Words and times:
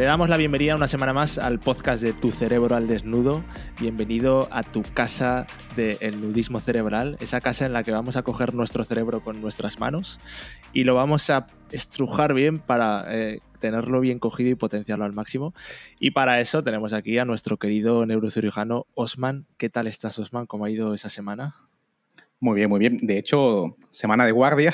Te 0.00 0.06
damos 0.06 0.30
la 0.30 0.38
bienvenida 0.38 0.76
una 0.76 0.88
semana 0.88 1.12
más 1.12 1.36
al 1.36 1.60
podcast 1.60 2.02
de 2.02 2.14
Tu 2.14 2.30
cerebro 2.30 2.74
al 2.74 2.88
desnudo. 2.88 3.44
Bienvenido 3.78 4.48
a 4.50 4.62
tu 4.62 4.82
casa 4.82 5.46
del 5.76 6.22
nudismo 6.22 6.58
cerebral, 6.58 7.18
esa 7.20 7.42
casa 7.42 7.66
en 7.66 7.74
la 7.74 7.82
que 7.82 7.92
vamos 7.92 8.16
a 8.16 8.22
coger 8.22 8.54
nuestro 8.54 8.82
cerebro 8.84 9.22
con 9.22 9.42
nuestras 9.42 9.78
manos 9.78 10.18
y 10.72 10.84
lo 10.84 10.94
vamos 10.94 11.28
a 11.28 11.48
estrujar 11.70 12.32
bien 12.32 12.60
para 12.60 13.04
eh, 13.08 13.40
tenerlo 13.58 14.00
bien 14.00 14.18
cogido 14.18 14.48
y 14.48 14.54
potenciarlo 14.54 15.04
al 15.04 15.12
máximo. 15.12 15.52
Y 15.98 16.12
para 16.12 16.40
eso 16.40 16.64
tenemos 16.64 16.94
aquí 16.94 17.18
a 17.18 17.26
nuestro 17.26 17.58
querido 17.58 18.06
neurocirujano 18.06 18.86
Osman. 18.94 19.44
¿Qué 19.58 19.68
tal 19.68 19.86
estás, 19.86 20.18
Osman? 20.18 20.46
¿Cómo 20.46 20.64
ha 20.64 20.70
ido 20.70 20.94
esa 20.94 21.10
semana? 21.10 21.56
Muy 22.38 22.54
bien, 22.54 22.70
muy 22.70 22.78
bien. 22.78 22.96
De 23.02 23.18
hecho, 23.18 23.76
semana 23.90 24.24
de 24.24 24.32
guardia 24.32 24.72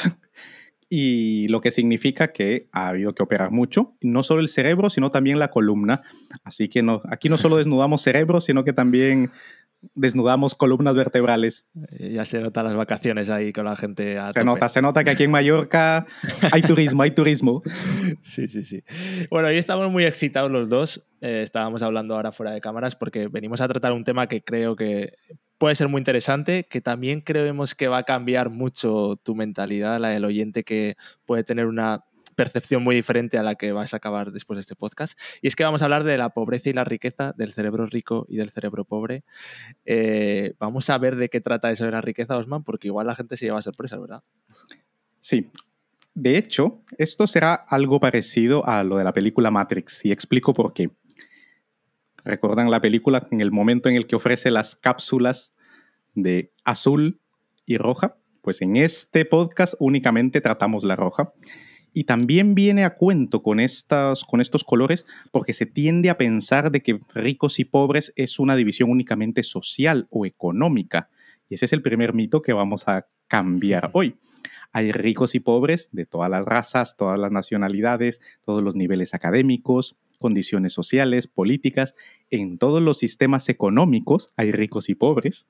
y 0.89 1.49
lo 1.49 1.61
que 1.61 1.71
significa 1.71 2.33
que 2.33 2.69
ha 2.73 2.89
habido 2.89 3.15
que 3.15 3.23
operar 3.23 3.51
mucho, 3.51 3.97
no 4.01 4.23
solo 4.23 4.41
el 4.41 4.49
cerebro, 4.49 4.89
sino 4.91 5.11
también 5.11 5.39
la 5.39 5.51
columna. 5.51 6.03
Así 6.45 6.69
que 6.69 6.83
no, 6.83 7.03
aquí 7.11 7.29
no 7.29 7.39
solo 7.39 7.57
desnudamos 7.57 8.03
cerebro, 8.03 8.41
sino 8.41 8.65
que 8.65 8.73
también 8.73 9.33
desnudamos 9.95 10.55
columnas 10.55 10.95
vertebrales. 10.95 11.67
Eh, 11.99 12.11
ya 12.11 12.25
se 12.25 12.41
notan 12.41 12.67
las 12.67 12.77
vacaciones 12.77 13.31
ahí 13.31 13.53
con 13.53 13.65
la 13.65 13.77
gente. 13.77 14.19
se 14.33 14.45
nota, 14.45 14.69
se 14.69 14.83
nota 14.83 15.05
que 15.05 15.11
aquí 15.11 15.25
en 15.25 15.31
Mallorca 15.31 16.07
hay 16.53 16.63
turismo, 16.63 17.03
hay 17.03 17.11
turismo. 17.11 17.63
Sí, 18.23 18.49
sí, 18.49 18.65
sí. 18.65 18.83
Bueno, 19.31 19.49
hoy 19.49 19.57
estamos 19.57 19.91
muy 19.91 20.05
excitados 20.05 20.51
los 20.51 20.69
dos. 20.69 21.05
Eh, 21.21 21.43
estábamos 21.43 21.83
hablando 21.83 22.15
ahora 22.15 22.33
fuera 22.33 22.53
de 22.53 22.61
cámaras 22.61 22.97
porque 22.97 23.29
venimos 23.29 23.61
a 23.61 23.69
tratar 23.69 23.93
un 23.93 24.05
tema 24.05 24.29
que 24.29 24.43
creo 24.43 24.77
que 24.77 25.15
puede 25.59 25.75
ser 25.75 25.89
muy 25.89 26.01
interesante, 26.01 26.67
que 26.69 26.81
también 26.81 27.21
creemos 27.21 27.75
que 27.75 27.89
va 27.89 27.99
a 27.99 28.03
cambiar 28.05 28.51
mucho 28.51 29.17
tu 29.23 29.35
mentalidad, 29.35 30.01
la 30.01 30.11
del 30.11 30.25
oyente 30.25 30.65
que 30.65 30.97
puede 31.25 31.45
tener 31.45 31.67
una 31.67 32.05
percepción 32.37 32.85
muy 32.85 32.95
diferente 32.95 33.39
a 33.39 33.43
la 33.43 33.55
que 33.57 33.73
vas 33.73 33.95
a 33.95 33.97
acabar 33.97 34.31
después 34.31 34.57
de 34.57 34.61
este 34.61 34.77
podcast. 34.77 35.19
Y 35.43 35.49
es 35.49 35.57
que 35.57 35.65
vamos 35.65 35.83
a 35.83 35.87
hablar 35.87 36.05
de 36.05 36.19
la 36.19 36.29
pobreza 36.29 36.69
y 36.71 36.75
la 36.75 36.85
riqueza, 36.85 37.33
del 37.37 37.53
cerebro 37.53 37.87
rico 37.87 38.27
y 38.29 38.37
del 38.37 38.51
cerebro 38.51 38.85
pobre. 38.85 39.25
Eh, 39.85 40.55
vamos 40.61 40.89
a 40.91 40.99
ver 40.99 41.17
de 41.17 41.29
qué 41.29 41.41
trata 41.41 41.71
eso 41.71 41.85
de 41.85 41.91
la 41.91 42.03
riqueza, 42.03 42.37
Osman, 42.37 42.63
porque 42.63 42.89
igual 42.89 43.07
la 43.07 43.17
gente 43.17 43.37
se 43.37 43.47
lleva 43.47 43.63
sorpresa, 43.63 43.99
¿verdad? 43.99 44.23
Sí. 45.21 45.51
De 46.15 46.39
hecho, 46.39 46.83
esto 46.99 47.27
será 47.27 47.55
algo 47.55 48.01
parecido 48.01 48.67
a 48.67 48.85
lo 48.85 48.97
de 48.97 49.05
la 49.05 49.13
película 49.13 49.51
Matrix, 49.51 50.05
y 50.05 50.13
explico 50.13 50.55
por 50.55 50.73
qué. 50.73 50.91
¿Recuerdan 52.27 52.73
la 52.73 52.81
película 52.81 53.29
en 53.31 53.41
el 53.41 53.53
momento 53.53 53.89
en 53.89 53.95
el 53.95 54.09
que 54.09 54.17
ofrece 54.17 54.51
las 54.51 54.75
cápsulas 54.75 55.55
de 56.17 56.51
azul 56.65 57.21
y 57.67 57.77
roja? 57.77 58.17
Pues 58.43 58.63
en 58.63 58.77
este 58.77 59.25
podcast 59.25 59.75
únicamente 59.79 60.41
tratamos 60.41 60.83
la 60.83 60.97
roja. 60.97 61.33
Y 61.93 62.03
también 62.03 62.57
viene 62.57 62.85
a 62.85 62.95
cuento 62.95 63.45
con, 63.45 63.61
estas, 63.61 64.25
con 64.25 64.41
estos 64.41 64.65
colores 64.65 65.07
porque 65.31 65.53
se 65.53 65.67
tiende 65.67 66.11
a 66.11 66.19
pensar 66.19 66.73
de 66.73 66.83
que 66.83 66.99
ricos 67.15 67.61
y 67.61 67.65
pobres 67.65 68.13
es 68.17 68.41
una 68.41 68.57
división 68.57 68.91
únicamente 68.91 69.45
social 69.45 70.09
o 70.11 70.27
económica. 70.27 71.09
Y 71.49 71.55
ese 71.55 71.67
es 71.67 71.73
el 71.73 71.81
primer 71.81 72.13
mito 72.13 72.43
que 72.43 72.53
vamos 72.53 72.89
a 72.89 73.07
cambiar 73.29 73.91
hoy. 73.93 74.17
Hay 74.73 74.91
ricos 74.91 75.37
y 75.37 75.41
pobres 75.41 75.91
de 75.93 76.07
todas 76.07 76.29
las 76.29 76.45
razas, 76.45 76.97
todas 76.97 77.21
las 77.21 77.31
nacionalidades, 77.31 78.21
todos 78.45 78.65
los 78.65 78.75
niveles 78.75 79.15
académicos, 79.15 79.97
condiciones 80.17 80.73
sociales, 80.73 81.27
políticas, 81.27 81.95
en 82.31 82.59
todos 82.59 82.83
los 82.83 82.99
sistemas 82.99 83.49
económicos 83.49 84.31
hay 84.37 84.53
ricos 84.53 84.89
y 84.89 84.95
pobres. 84.95 85.47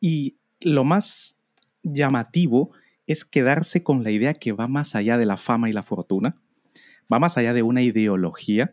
Y 0.00 0.36
lo 0.60 0.84
más 0.84 1.36
llamativo 1.82 2.72
es 3.06 3.24
quedarse 3.24 3.82
con 3.82 4.02
la 4.02 4.10
idea 4.10 4.34
que 4.34 4.52
va 4.52 4.68
más 4.68 4.94
allá 4.94 5.18
de 5.18 5.26
la 5.26 5.36
fama 5.36 5.68
y 5.68 5.72
la 5.72 5.82
fortuna, 5.82 6.40
va 7.12 7.18
más 7.18 7.36
allá 7.36 7.52
de 7.52 7.62
una 7.62 7.82
ideología 7.82 8.70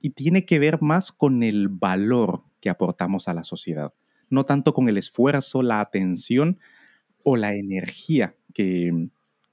y 0.00 0.10
tiene 0.10 0.44
que 0.44 0.58
ver 0.58 0.80
más 0.80 1.12
con 1.12 1.42
el 1.42 1.68
valor 1.68 2.42
que 2.60 2.70
aportamos 2.70 3.28
a 3.28 3.34
la 3.34 3.44
sociedad, 3.44 3.92
no 4.30 4.44
tanto 4.44 4.74
con 4.74 4.88
el 4.88 4.96
esfuerzo, 4.96 5.62
la 5.62 5.80
atención 5.80 6.58
o 7.24 7.36
la 7.36 7.54
energía 7.54 8.36
que, 8.54 9.08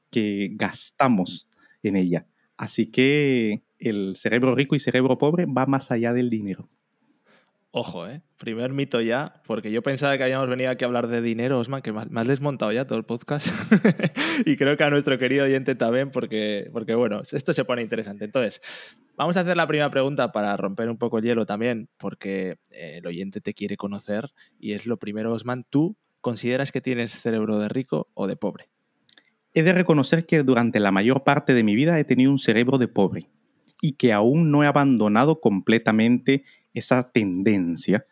que 0.09 0.51
gastamos 0.53 1.47
en 1.83 1.95
ella. 1.95 2.27
Así 2.57 2.87
que 2.87 3.63
el 3.79 4.15
cerebro 4.15 4.55
rico 4.55 4.75
y 4.75 4.79
cerebro 4.79 5.17
pobre 5.17 5.45
va 5.45 5.65
más 5.65 5.91
allá 5.91 6.13
del 6.13 6.29
dinero. 6.29 6.69
Ojo, 7.71 8.07
¿eh? 8.07 8.23
Primer 8.39 8.73
mito 8.73 8.99
ya, 8.99 9.43
porque 9.45 9.71
yo 9.71 9.83
pensaba 9.83 10.17
que 10.17 10.23
habíamos 10.23 10.49
venido 10.49 10.71
aquí 10.71 10.83
a 10.83 10.87
hablar 10.87 11.07
de 11.07 11.21
dinero, 11.21 11.59
Osman, 11.59 11.83
que 11.83 11.93
me 11.93 12.19
has 12.19 12.27
desmontado 12.27 12.71
ya 12.71 12.87
todo 12.87 12.97
el 12.97 13.05
podcast. 13.05 13.49
y 14.45 14.55
creo 14.55 14.75
que 14.75 14.83
a 14.83 14.89
nuestro 14.89 15.19
querido 15.19 15.45
oyente 15.45 15.75
también, 15.75 16.09
porque, 16.09 16.67
porque 16.73 16.95
bueno, 16.95 17.21
esto 17.21 17.53
se 17.53 17.65
pone 17.65 17.83
interesante. 17.83 18.25
Entonces, 18.25 18.59
vamos 19.15 19.37
a 19.37 19.41
hacer 19.41 19.55
la 19.55 19.67
primera 19.67 19.91
pregunta 19.91 20.31
para 20.31 20.57
romper 20.57 20.89
un 20.89 20.97
poco 20.97 21.19
el 21.19 21.25
hielo 21.25 21.45
también, 21.45 21.89
porque 21.97 22.57
eh, 22.71 22.95
el 22.97 23.05
oyente 23.05 23.39
te 23.39 23.53
quiere 23.53 23.77
conocer. 23.77 24.31
Y 24.59 24.71
es 24.71 24.87
lo 24.87 24.97
primero, 24.97 25.31
Osman, 25.31 25.63
¿tú 25.69 25.95
consideras 26.21 26.71
que 26.71 26.81
tienes 26.81 27.11
cerebro 27.11 27.59
de 27.59 27.69
rico 27.69 28.09
o 28.15 28.25
de 28.25 28.35
pobre? 28.35 28.71
He 29.53 29.61
de 29.61 29.73
reconocer 29.73 30.25
que 30.25 30.41
durante 30.41 30.79
la 30.79 30.89
mayor 30.89 31.23
parte 31.23 31.53
de 31.53 31.63
mi 31.63 31.75
vida 31.75 31.99
he 31.99 32.03
tenido 32.03 32.31
un 32.31 32.39
cerebro 32.39 32.79
de 32.79 32.87
pobre 32.87 33.29
y 33.81 33.93
que 33.93 34.13
aún 34.13 34.51
no 34.51 34.63
he 34.63 34.67
abandonado 34.67 35.39
completamente 35.39 36.43
esa 36.73 37.11
tendencia. 37.11 38.05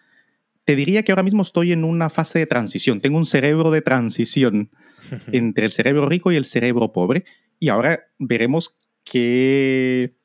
Te 0.66 0.76
diría 0.76 1.04
que 1.04 1.12
ahora 1.12 1.24
mismo 1.24 1.42
estoy 1.42 1.72
en 1.72 1.84
una 1.84 2.10
fase 2.10 2.40
de 2.40 2.46
transición. 2.46 3.02
Tengo 3.02 3.18
un 3.18 3.26
cerebro 3.26 3.72
de 3.72 3.82
transición 3.82 4.70
entre 5.32 5.66
el 5.66 5.72
cerebro 5.72 6.08
rico 6.08 6.32
y 6.32 6.36
el 6.36 6.46
cerebro 6.46 6.92
pobre. 6.92 7.26
Y 7.60 7.70
ahora 7.70 8.08
veremos 8.20 8.78
qué, 9.04 10.16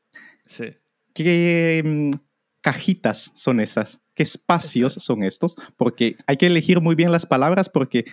qué 1.14 1.82
mm, 1.84 2.10
cajitas 2.60 3.32
son 3.34 3.60
esas, 3.60 4.00
qué 4.14 4.22
espacios 4.22 4.94
son 4.94 5.22
estos, 5.22 5.56
porque 5.76 6.16
hay 6.26 6.36
que 6.36 6.46
elegir 6.46 6.80
muy 6.80 6.94
bien 6.94 7.12
las 7.12 7.26
palabras 7.26 7.68
porque 7.68 8.04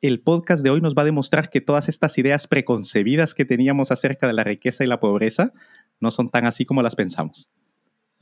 el 0.00 0.20
podcast 0.20 0.64
de 0.64 0.70
hoy 0.70 0.80
nos 0.80 0.94
va 0.94 1.02
a 1.02 1.06
demostrar 1.06 1.48
que 1.48 1.60
todas 1.60 1.88
estas 1.88 2.18
ideas 2.18 2.48
preconcebidas 2.48 3.34
que 3.34 3.44
teníamos 3.44 3.92
acerca 3.92 4.26
de 4.26 4.32
la 4.32 4.42
riqueza 4.42 4.82
y 4.82 4.88
la 4.88 4.98
pobreza 4.98 5.52
no 6.02 6.10
son 6.10 6.28
tan 6.28 6.44
así 6.44 6.64
como 6.64 6.82
las 6.82 6.94
pensamos. 6.94 7.48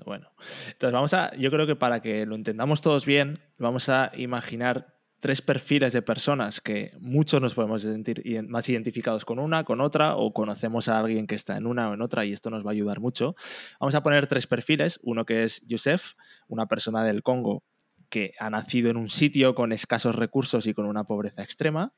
Bueno, 0.05 0.33
entonces 0.67 0.93
vamos 0.93 1.15
a, 1.15 1.35
yo 1.37 1.51
creo 1.51 1.67
que 1.67 1.77
para 1.77 2.01
que 2.01 2.25
lo 2.25 2.35
entendamos 2.35 2.81
todos 2.81 3.05
bien, 3.05 3.39
vamos 3.59 3.89
a 3.89 4.11
imaginar 4.17 4.97
tres 5.19 5.43
perfiles 5.43 5.93
de 5.93 6.01
personas 6.01 6.61
que 6.61 6.93
muchos 6.99 7.43
nos 7.43 7.55
podemos 7.55 7.83
sentir 7.83 8.23
más 8.49 8.69
identificados 8.69 9.27
con 9.27 9.39
una, 9.39 9.65
con 9.65 9.81
otra, 9.81 10.17
o 10.17 10.31
conocemos 10.31 10.89
a 10.89 10.99
alguien 10.99 11.27
que 11.27 11.35
está 11.35 11.57
en 11.57 11.67
una 11.67 11.91
o 11.91 11.95
en 11.95 12.01
otra 12.01 12.25
y 12.25 12.33
esto 12.33 12.49
nos 12.51 12.65
va 12.65 12.71
a 12.71 12.73
ayudar 12.73 13.01
mucho. 13.01 13.35
Vamos 13.79 13.95
a 13.95 14.03
poner 14.03 14.27
tres 14.27 14.47
perfiles, 14.47 14.99
uno 15.03 15.27
que 15.27 15.43
es 15.43 15.67
Yusef, 15.67 16.15
una 16.49 16.67
persona 16.67 17.05
del 17.05 17.23
Congo 17.23 17.63
que 18.09 18.33
ha 18.41 18.51
nacido 18.51 18.91
en 18.91 18.97
un 18.97 19.09
sitio 19.09 19.55
con 19.55 19.73
escasos 19.73 20.17
recursos 20.17 20.67
y 20.67 20.75
con 20.75 20.87
una 20.87 21.05
pobreza 21.05 21.43
extrema. 21.43 21.95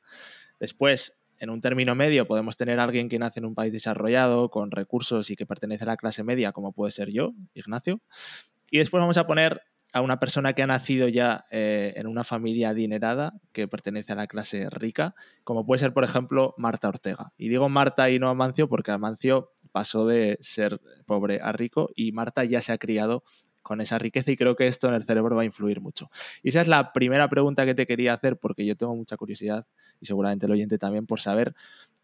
Después, 0.59 1.22
en 1.43 1.49
un 1.49 1.59
término 1.59 1.93
medio 1.93 2.25
podemos 2.25 2.55
tener 2.55 2.79
a 2.79 2.83
alguien 2.83 3.09
que 3.09 3.19
nace 3.19 3.41
en 3.41 3.45
un 3.45 3.53
país 3.53 3.73
desarrollado, 3.73 4.49
con 4.49 4.71
recursos 4.71 5.29
y 5.29 5.35
que 5.35 5.45
pertenece 5.45 5.83
a 5.83 5.87
la 5.87 5.97
clase 5.97 6.23
media, 6.23 6.53
como 6.53 6.71
puede 6.71 6.91
ser 6.91 7.11
yo, 7.11 7.33
Ignacio. 7.53 8.01
Y 8.71 8.77
después 8.77 9.01
vamos 9.01 9.17
a 9.17 9.27
poner 9.27 9.61
a 9.91 10.01
una 10.01 10.19
persona 10.19 10.53
que 10.53 10.63
ha 10.63 10.67
nacido 10.67 11.09
ya 11.09 11.45
eh, 11.51 11.93
en 11.97 12.07
una 12.07 12.23
familia 12.23 12.69
adinerada, 12.69 13.33
que 13.51 13.67
pertenece 13.67 14.13
a 14.13 14.15
la 14.15 14.27
clase 14.27 14.69
rica, 14.71 15.15
como 15.43 15.65
puede 15.65 15.79
ser, 15.79 15.93
por 15.93 16.05
ejemplo, 16.05 16.55
Marta 16.57 16.87
Ortega. 16.87 17.31
Y 17.37 17.49
digo 17.49 17.67
Marta 17.67 18.09
y 18.09 18.19
no 18.19 18.29
Amancio 18.29 18.69
porque 18.69 18.91
Amancio 18.91 19.51
pasó 19.73 20.07
de 20.07 20.37
ser 20.39 20.79
pobre 21.05 21.41
a 21.41 21.51
rico 21.51 21.89
y 21.93 22.13
Marta 22.13 22.45
ya 22.45 22.61
se 22.61 22.71
ha 22.71 22.77
criado 22.77 23.23
con 23.63 23.81
esa 23.81 23.97
riqueza 23.97 24.31
y 24.31 24.37
creo 24.37 24.55
que 24.55 24.67
esto 24.67 24.87
en 24.87 24.93
el 24.93 25.03
cerebro 25.03 25.35
va 25.35 25.41
a 25.41 25.45
influir 25.45 25.81
mucho. 25.81 26.11
Y 26.43 26.49
esa 26.49 26.61
es 26.61 26.67
la 26.67 26.93
primera 26.93 27.29
pregunta 27.29 27.65
que 27.65 27.73
te 27.73 27.87
quería 27.87 28.13
hacer 28.13 28.37
porque 28.37 28.65
yo 28.65 28.75
tengo 28.75 28.95
mucha 28.95 29.17
curiosidad 29.17 29.65
y 29.99 30.05
seguramente 30.05 30.45
el 30.45 30.51
oyente 30.51 30.77
también 30.77 31.07
por 31.07 31.21
saber 31.21 31.55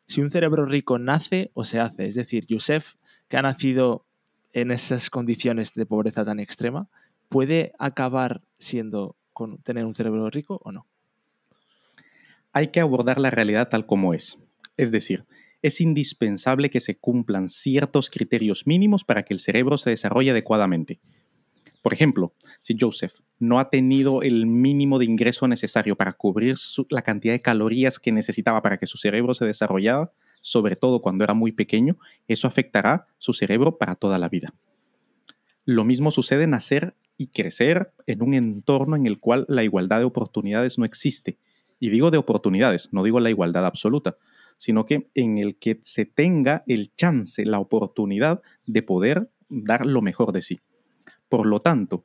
si 0.08 0.22
un 0.22 0.32
cerebro 0.32 0.66
rico 0.66 0.98
nace 0.98 1.52
o 1.54 1.64
se 1.64 1.80
hace. 1.80 2.08
Es 2.08 2.16
decir, 2.16 2.46
Yusef, 2.48 2.96
que 3.28 3.38
ha 3.38 3.42
nacido 3.44 4.06
en 4.54 4.72
esas 4.72 5.10
condiciones 5.10 5.76
de 5.76 5.86
pobreza 5.86 6.26
tan 6.26 6.40
extrema, 6.40 6.90
¿puede 7.28 7.74
acabar 7.78 8.42
siendo 8.58 9.16
con 9.34 9.60
tener 9.60 9.86
un 9.86 9.94
cerebro 9.94 10.30
rico 10.30 10.60
o 10.64 10.72
no? 10.72 10.88
Hay 12.52 12.70
que 12.70 12.80
abordar 12.80 13.20
la 13.20 13.30
realidad 13.30 13.70
tal 13.70 13.86
como 13.86 14.16
es. 14.16 14.40
Es 14.78 14.92
decir, 14.92 15.26
es 15.62 15.82
indispensable 15.82 16.70
que 16.70 16.80
se 16.80 16.98
cumplan 16.98 17.48
ciertos 17.48 18.10
criterios 18.10 18.66
mínimos 18.66 19.04
para 19.04 19.24
que 19.24 19.34
el 19.34 19.40
cerebro 19.40 19.78
se 19.78 19.90
desarrolle 19.90 20.32
adecuadamente. 20.32 21.00
Por 21.82 21.94
ejemplo, 21.94 22.34
si 22.62 22.76
Joseph 22.80 23.14
no 23.40 23.60
ha 23.60 23.70
tenido 23.70 24.22
el 24.22 24.46
mínimo 24.46 25.00
de 25.00 25.06
ingreso 25.06 25.48
necesario 25.48 25.96
para 25.96 26.14
cubrir 26.14 26.56
la 26.90 27.02
cantidad 27.02 27.34
de 27.34 27.42
calorías 27.42 28.00
que 28.00 28.12
necesitaba 28.12 28.62
para 28.62 28.78
que 28.78 28.86
su 28.86 28.98
cerebro 28.98 29.34
se 29.34 29.46
desarrollara, 29.46 30.12
sobre 30.42 30.76
todo 30.76 31.02
cuando 31.02 31.24
era 31.24 31.34
muy 31.34 31.52
pequeño, 31.52 31.98
eso 32.28 32.48
afectará 32.48 33.08
su 33.18 33.34
cerebro 33.34 33.78
para 33.78 33.96
toda 33.96 34.18
la 34.20 34.30
vida. 34.30 34.54
Lo 35.66 35.86
mismo 35.86 36.12
sucede 36.12 36.44
en 36.44 36.52
nacer 36.52 36.96
y 37.18 37.28
crecer 37.28 37.94
en 38.08 38.24
un 38.24 38.34
entorno 38.34 38.96
en 38.96 39.06
el 39.06 39.20
cual 39.20 39.46
la 39.48 39.64
igualdad 39.64 40.00
de 40.00 40.06
oportunidades 40.06 40.78
no 40.78 40.86
existe. 40.86 41.38
Y 41.80 41.90
digo 41.90 42.12
de 42.12 42.18
oportunidades, 42.18 42.90
no 42.92 43.04
digo 43.04 43.20
la 43.20 43.30
igualdad 43.30 43.66
absoluta, 43.66 44.18
sino 44.58 44.86
que 44.86 45.10
en 45.16 45.38
el 45.38 45.58
que 45.58 45.80
se 45.84 46.06
tenga 46.06 46.64
el 46.68 46.94
chance, 46.96 47.46
la 47.46 47.60
oportunidad 47.60 48.42
de 48.66 48.84
poder 48.84 49.30
dar 49.48 49.86
lo 49.86 50.02
mejor 50.02 50.32
de 50.32 50.42
sí. 50.42 50.60
Por 51.30 51.46
lo 51.46 51.60
tanto, 51.60 52.04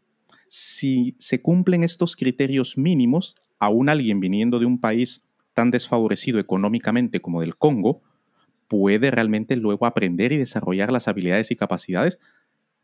si 0.49 1.17
se 1.19 1.43
cumplen 1.43 1.83
estos 1.83 2.17
criterios 2.17 2.79
mínimos, 2.79 3.35
aún 3.59 3.89
alguien 3.89 4.21
viniendo 4.21 4.59
de 4.59 4.67
un 4.67 4.79
país 4.79 5.25
tan 5.55 5.71
desfavorecido 5.71 6.39
económicamente 6.39 7.21
como 7.21 7.41
del 7.41 7.57
Congo, 7.57 8.03
puede 8.69 9.11
realmente 9.11 9.57
luego 9.57 9.87
aprender 9.87 10.33
y 10.33 10.37
desarrollar 10.37 10.93
las 10.93 11.09
habilidades 11.09 11.51
y 11.51 11.57
capacidades 11.57 12.19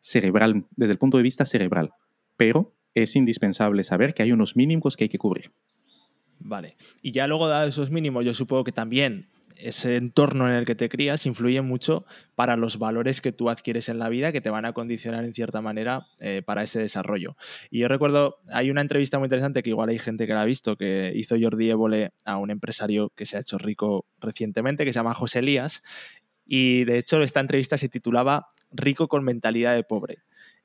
cerebral, 0.01 0.65
desde 0.77 0.93
el 0.93 0.99
punto 0.99 1.17
de 1.17 1.23
vista 1.23 1.45
cerebral. 1.45 1.93
Pero 2.37 2.73
es 2.95 3.17
indispensable 3.17 3.85
saber 3.85 4.15
que 4.15 4.23
hay 4.23 4.33
unos 4.33 4.57
mínimos 4.57 4.97
que 4.97 5.05
hay 5.05 5.09
que 5.09 5.19
cubrir. 5.19 5.53
Vale. 6.39 6.77
Y 7.03 7.13
ya 7.13 7.27
luego 7.27 7.49
dado 7.49 7.69
esos 7.69 7.91
mínimos, 7.91 8.25
yo 8.25 8.33
supongo 8.35 8.65
que 8.65 8.73
también 8.73 9.29
ese 9.63 9.97
entorno 9.97 10.49
en 10.49 10.55
el 10.55 10.65
que 10.65 10.75
te 10.75 10.89
crías 10.89 11.27
influye 11.27 11.61
mucho 11.63 12.05
para 12.35 12.57
los 12.57 12.79
valores 12.79 13.21
que 13.21 13.33
tú 13.33 13.51
adquieres 13.51 13.89
en 13.89 13.99
la 13.99 14.09
vida 14.09 14.33
que 14.33 14.41
te 14.41 14.51
van 14.51 14.65
a 14.65 14.73
condicionar 14.73 15.25
en 15.25 15.35
cierta 15.35 15.61
manera 15.61 16.07
eh, 16.21 16.43
para 16.45 16.63
ese 16.63 16.81
desarrollo. 16.81 17.37
Y 17.71 17.81
yo 17.81 17.89
recuerdo, 17.89 18.39
hay 18.53 18.71
una 18.71 18.81
entrevista 18.81 19.19
muy 19.19 19.27
interesante 19.27 19.63
que 19.63 19.71
igual 19.71 19.89
hay 19.89 19.99
gente 19.99 20.27
que 20.27 20.35
la 20.35 20.43
ha 20.43 20.47
visto, 20.47 20.77
que 20.77 21.13
hizo 21.15 21.37
Jordi 21.41 21.71
Évole 21.71 22.13
a 22.25 22.37
un 22.37 22.51
empresario 22.51 23.11
que 23.11 23.27
se 23.27 23.37
ha 23.37 23.41
hecho 23.41 23.59
rico 23.59 24.07
recientemente, 24.21 24.85
que 24.85 24.93
se 24.93 24.99
llama 24.99 25.15
José 25.15 25.41
Elías, 25.41 25.83
y 26.53 26.85
de 26.85 26.99
hecho 26.99 27.23
esta 27.23 27.39
entrevista 27.39 27.79
se 27.79 27.89
titulaba 27.89 28.49
Rico 28.73 29.07
con 29.07 29.23
mentalidad 29.25 29.75
de 29.75 29.85
pobre. 29.85 30.19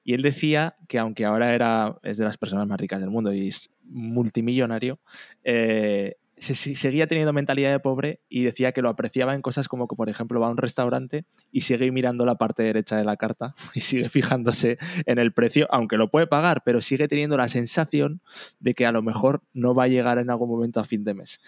Y 0.03 0.13
él 0.13 0.21
decía 0.21 0.75
que 0.87 0.99
aunque 0.99 1.25
ahora 1.25 1.53
era, 1.53 1.97
es 2.03 2.17
de 2.17 2.25
las 2.25 2.37
personas 2.37 2.67
más 2.67 2.79
ricas 2.79 2.99
del 2.99 3.09
mundo 3.09 3.33
y 3.33 3.47
es 3.49 3.71
multimillonario, 3.83 4.99
eh, 5.43 6.15
seguía 6.37 7.07
teniendo 7.07 7.31
mentalidad 7.31 7.71
de 7.71 7.79
pobre 7.79 8.21
y 8.27 8.43
decía 8.43 8.71
que 8.73 8.81
lo 8.81 8.89
apreciaba 8.89 9.33
en 9.33 9.41
cosas 9.41 9.67
como 9.67 9.87
que, 9.87 9.95
por 9.95 10.09
ejemplo, 10.09 10.39
va 10.39 10.47
a 10.47 10.49
un 10.49 10.57
restaurante 10.57 11.25
y 11.51 11.61
sigue 11.61 11.91
mirando 11.91 12.25
la 12.25 12.35
parte 12.35 12.63
derecha 12.63 12.97
de 12.97 13.05
la 13.05 13.15
carta 13.15 13.53
y 13.73 13.79
sigue 13.79 14.09
fijándose 14.09 14.77
en 15.05 15.19
el 15.19 15.33
precio, 15.33 15.67
aunque 15.69 15.97
lo 15.97 16.09
puede 16.11 16.27
pagar, 16.27 16.61
pero 16.65 16.81
sigue 16.81 17.07
teniendo 17.07 17.37
la 17.37 17.47
sensación 17.47 18.21
de 18.59 18.73
que 18.73 18.85
a 18.85 18.91
lo 18.91 19.01
mejor 19.01 19.43
no 19.53 19.73
va 19.73 19.85
a 19.85 19.87
llegar 19.87 20.17
en 20.17 20.29
algún 20.29 20.49
momento 20.49 20.79
a 20.79 20.83
fin 20.83 21.03
de 21.03 21.13
mes. 21.13 21.39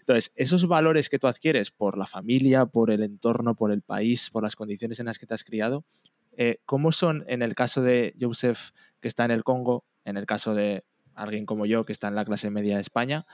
Entonces, 0.00 0.32
esos 0.36 0.66
valores 0.66 1.08
que 1.08 1.18
tú 1.18 1.26
adquieres 1.26 1.70
por 1.70 1.98
la 1.98 2.06
familia, 2.06 2.66
por 2.66 2.90
el 2.90 3.02
entorno, 3.02 3.56
por 3.56 3.72
el 3.72 3.82
país, 3.82 4.30
por 4.30 4.42
las 4.42 4.54
condiciones 4.54 5.00
en 5.00 5.06
las 5.06 5.18
que 5.18 5.26
te 5.26 5.34
has 5.34 5.44
criado, 5.44 5.84
eh, 6.36 6.60
¿cómo 6.66 6.92
son 6.92 7.24
en 7.26 7.42
el 7.42 7.54
caso 7.54 7.82
de 7.82 8.14
Joseph, 8.20 8.70
que 9.00 9.08
está 9.08 9.24
en 9.24 9.30
el 9.30 9.42
Congo, 9.42 9.84
en 10.04 10.16
el 10.16 10.26
caso 10.26 10.54
de 10.54 10.84
alguien 11.14 11.46
como 11.46 11.66
yo, 11.66 11.84
que 11.84 11.92
está 11.92 12.08
en 12.08 12.14
la 12.14 12.24
clase 12.24 12.50
media 12.50 12.74
de 12.74 12.82
España? 12.82 13.26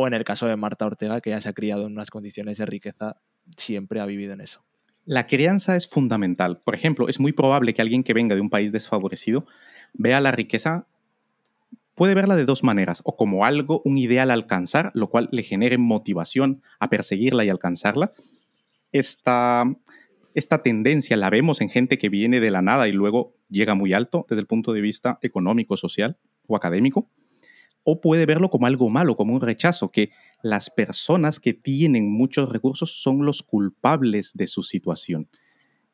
O 0.00 0.06
en 0.06 0.14
el 0.14 0.24
caso 0.24 0.46
de 0.46 0.56
Marta 0.56 0.86
Ortega, 0.86 1.20
que 1.20 1.30
ya 1.30 1.40
se 1.40 1.48
ha 1.48 1.52
criado 1.52 1.86
en 1.86 1.92
unas 1.92 2.10
condiciones 2.10 2.58
de 2.58 2.66
riqueza, 2.66 3.16
siempre 3.56 4.00
ha 4.00 4.06
vivido 4.06 4.32
en 4.32 4.40
eso. 4.40 4.64
La 5.04 5.26
crianza 5.26 5.76
es 5.76 5.88
fundamental. 5.88 6.60
Por 6.64 6.74
ejemplo, 6.74 7.08
es 7.08 7.20
muy 7.20 7.32
probable 7.32 7.74
que 7.74 7.82
alguien 7.82 8.04
que 8.04 8.14
venga 8.14 8.34
de 8.34 8.40
un 8.40 8.50
país 8.50 8.72
desfavorecido 8.72 9.46
vea 9.92 10.20
la 10.20 10.32
riqueza, 10.32 10.86
puede 11.94 12.14
verla 12.14 12.36
de 12.36 12.44
dos 12.44 12.62
maneras, 12.62 13.02
o 13.04 13.16
como 13.16 13.44
algo, 13.44 13.82
un 13.84 13.98
ideal 13.98 14.30
a 14.30 14.34
alcanzar, 14.34 14.90
lo 14.94 15.10
cual 15.10 15.28
le 15.32 15.42
genere 15.42 15.78
motivación 15.78 16.62
a 16.78 16.88
perseguirla 16.88 17.44
y 17.44 17.48
alcanzarla. 17.48 18.12
Esta, 18.92 19.64
esta 20.34 20.62
tendencia 20.62 21.16
la 21.16 21.30
vemos 21.30 21.60
en 21.60 21.68
gente 21.68 21.98
que 21.98 22.08
viene 22.08 22.40
de 22.40 22.50
la 22.50 22.62
nada 22.62 22.88
y 22.88 22.92
luego 22.92 23.34
llega 23.48 23.74
muy 23.74 23.92
alto 23.92 24.26
desde 24.28 24.40
el 24.40 24.46
punto 24.46 24.72
de 24.72 24.80
vista 24.80 25.18
económico, 25.22 25.76
social 25.76 26.16
o 26.46 26.56
académico 26.56 27.08
o 27.84 28.00
puede 28.00 28.26
verlo 28.26 28.50
como 28.50 28.66
algo 28.66 28.90
malo, 28.90 29.16
como 29.16 29.34
un 29.34 29.40
rechazo, 29.40 29.90
que 29.90 30.10
las 30.42 30.70
personas 30.70 31.40
que 31.40 31.52
tienen 31.52 32.10
muchos 32.10 32.50
recursos 32.50 33.02
son 33.02 33.24
los 33.24 33.42
culpables 33.42 34.32
de 34.34 34.46
su 34.46 34.62
situación. 34.62 35.28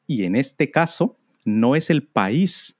Y 0.06 0.24
en 0.24 0.36
este 0.36 0.70
caso, 0.70 1.18
no 1.44 1.76
es 1.76 1.90
el 1.90 2.02
país 2.02 2.78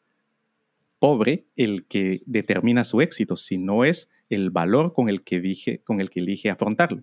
pobre 0.99 1.47
el 1.57 1.87
que 1.87 2.23
determina 2.27 2.85
su 2.85 3.01
éxito, 3.01 3.37
sino 3.37 3.85
es 3.85 4.09
el 4.29 4.51
valor 4.51 4.93
con 4.93 5.09
el 5.09 5.23
que, 5.23 5.81
con 5.85 6.01
el 6.01 6.11
que 6.11 6.21
elige 6.21 6.51
afrontarlo. 6.51 7.03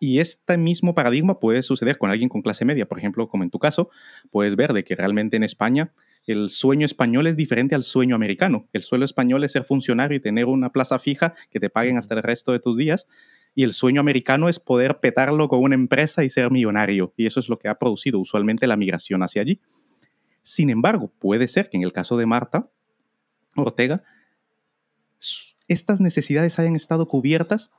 Y 0.00 0.18
este 0.18 0.56
mismo 0.56 0.94
paradigma 0.94 1.40
puede 1.40 1.62
suceder 1.62 1.98
con 1.98 2.10
alguien 2.10 2.28
con 2.28 2.42
clase 2.42 2.64
media, 2.64 2.86
por 2.86 2.98
ejemplo, 2.98 3.28
como 3.28 3.44
en 3.44 3.50
tu 3.50 3.58
caso, 3.58 3.90
puedes 4.30 4.56
ver 4.56 4.72
de 4.72 4.84
que 4.84 4.94
realmente 4.94 5.36
en 5.36 5.42
España 5.42 5.92
el 6.26 6.48
sueño 6.48 6.86
español 6.86 7.26
es 7.26 7.36
diferente 7.36 7.74
al 7.74 7.82
sueño 7.82 8.14
americano. 8.14 8.68
El 8.72 8.82
sueño 8.82 9.04
español 9.04 9.44
es 9.44 9.52
ser 9.52 9.64
funcionario 9.64 10.16
y 10.16 10.20
tener 10.20 10.46
una 10.46 10.72
plaza 10.72 10.98
fija 10.98 11.34
que 11.50 11.60
te 11.60 11.70
paguen 11.70 11.98
hasta 11.98 12.14
el 12.14 12.22
resto 12.22 12.52
de 12.52 12.60
tus 12.60 12.76
días. 12.76 13.06
Y 13.54 13.62
el 13.62 13.72
sueño 13.72 14.00
americano 14.00 14.48
es 14.48 14.58
poder 14.58 15.00
petarlo 15.00 15.48
con 15.48 15.62
una 15.62 15.74
empresa 15.74 16.24
y 16.24 16.30
ser 16.30 16.50
millonario. 16.50 17.12
Y 17.16 17.26
eso 17.26 17.40
es 17.40 17.48
lo 17.48 17.58
que 17.58 17.68
ha 17.68 17.78
producido 17.78 18.18
usualmente 18.18 18.66
la 18.66 18.76
migración 18.76 19.22
hacia 19.22 19.42
allí. 19.42 19.60
Sin 20.42 20.70
embargo, 20.70 21.12
puede 21.18 21.46
ser 21.46 21.70
que 21.70 21.76
en 21.76 21.82
el 21.82 21.92
caso 21.92 22.16
de 22.16 22.26
Marta 22.26 22.68
Ortega, 23.56 24.02
estas 25.68 26.00
necesidades 26.00 26.58
hayan 26.58 26.76
estado 26.76 27.06
cubiertas 27.06 27.70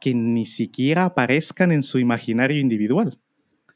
que 0.00 0.14
ni 0.14 0.46
siquiera 0.46 1.04
aparezcan 1.04 1.72
en 1.72 1.82
su 1.82 1.98
imaginario 1.98 2.60
individual. 2.60 3.18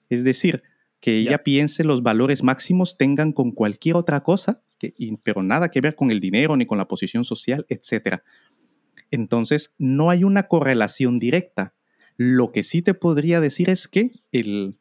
Es 0.08 0.24
decir, 0.24 0.62
que 1.00 1.16
ella 1.16 1.42
piense 1.42 1.82
los 1.82 2.02
valores 2.02 2.42
máximos 2.42 2.96
tengan 2.96 3.32
con 3.32 3.52
cualquier 3.52 3.96
otra 3.96 4.22
cosa, 4.22 4.62
que, 4.78 4.94
pero 5.22 5.42
nada 5.42 5.70
que 5.70 5.80
ver 5.80 5.94
con 5.94 6.10
el 6.10 6.20
dinero 6.20 6.56
ni 6.56 6.66
con 6.66 6.78
la 6.78 6.88
posición 6.88 7.24
social, 7.24 7.66
etc. 7.68 8.18
Entonces, 9.10 9.72
no 9.78 10.10
hay 10.10 10.24
una 10.24 10.44
correlación 10.44 11.18
directa. 11.18 11.74
Lo 12.16 12.52
que 12.52 12.62
sí 12.62 12.82
te 12.82 12.94
podría 12.94 13.40
decir 13.40 13.70
es 13.70 13.88
que 13.88 14.12
el, 14.30 14.76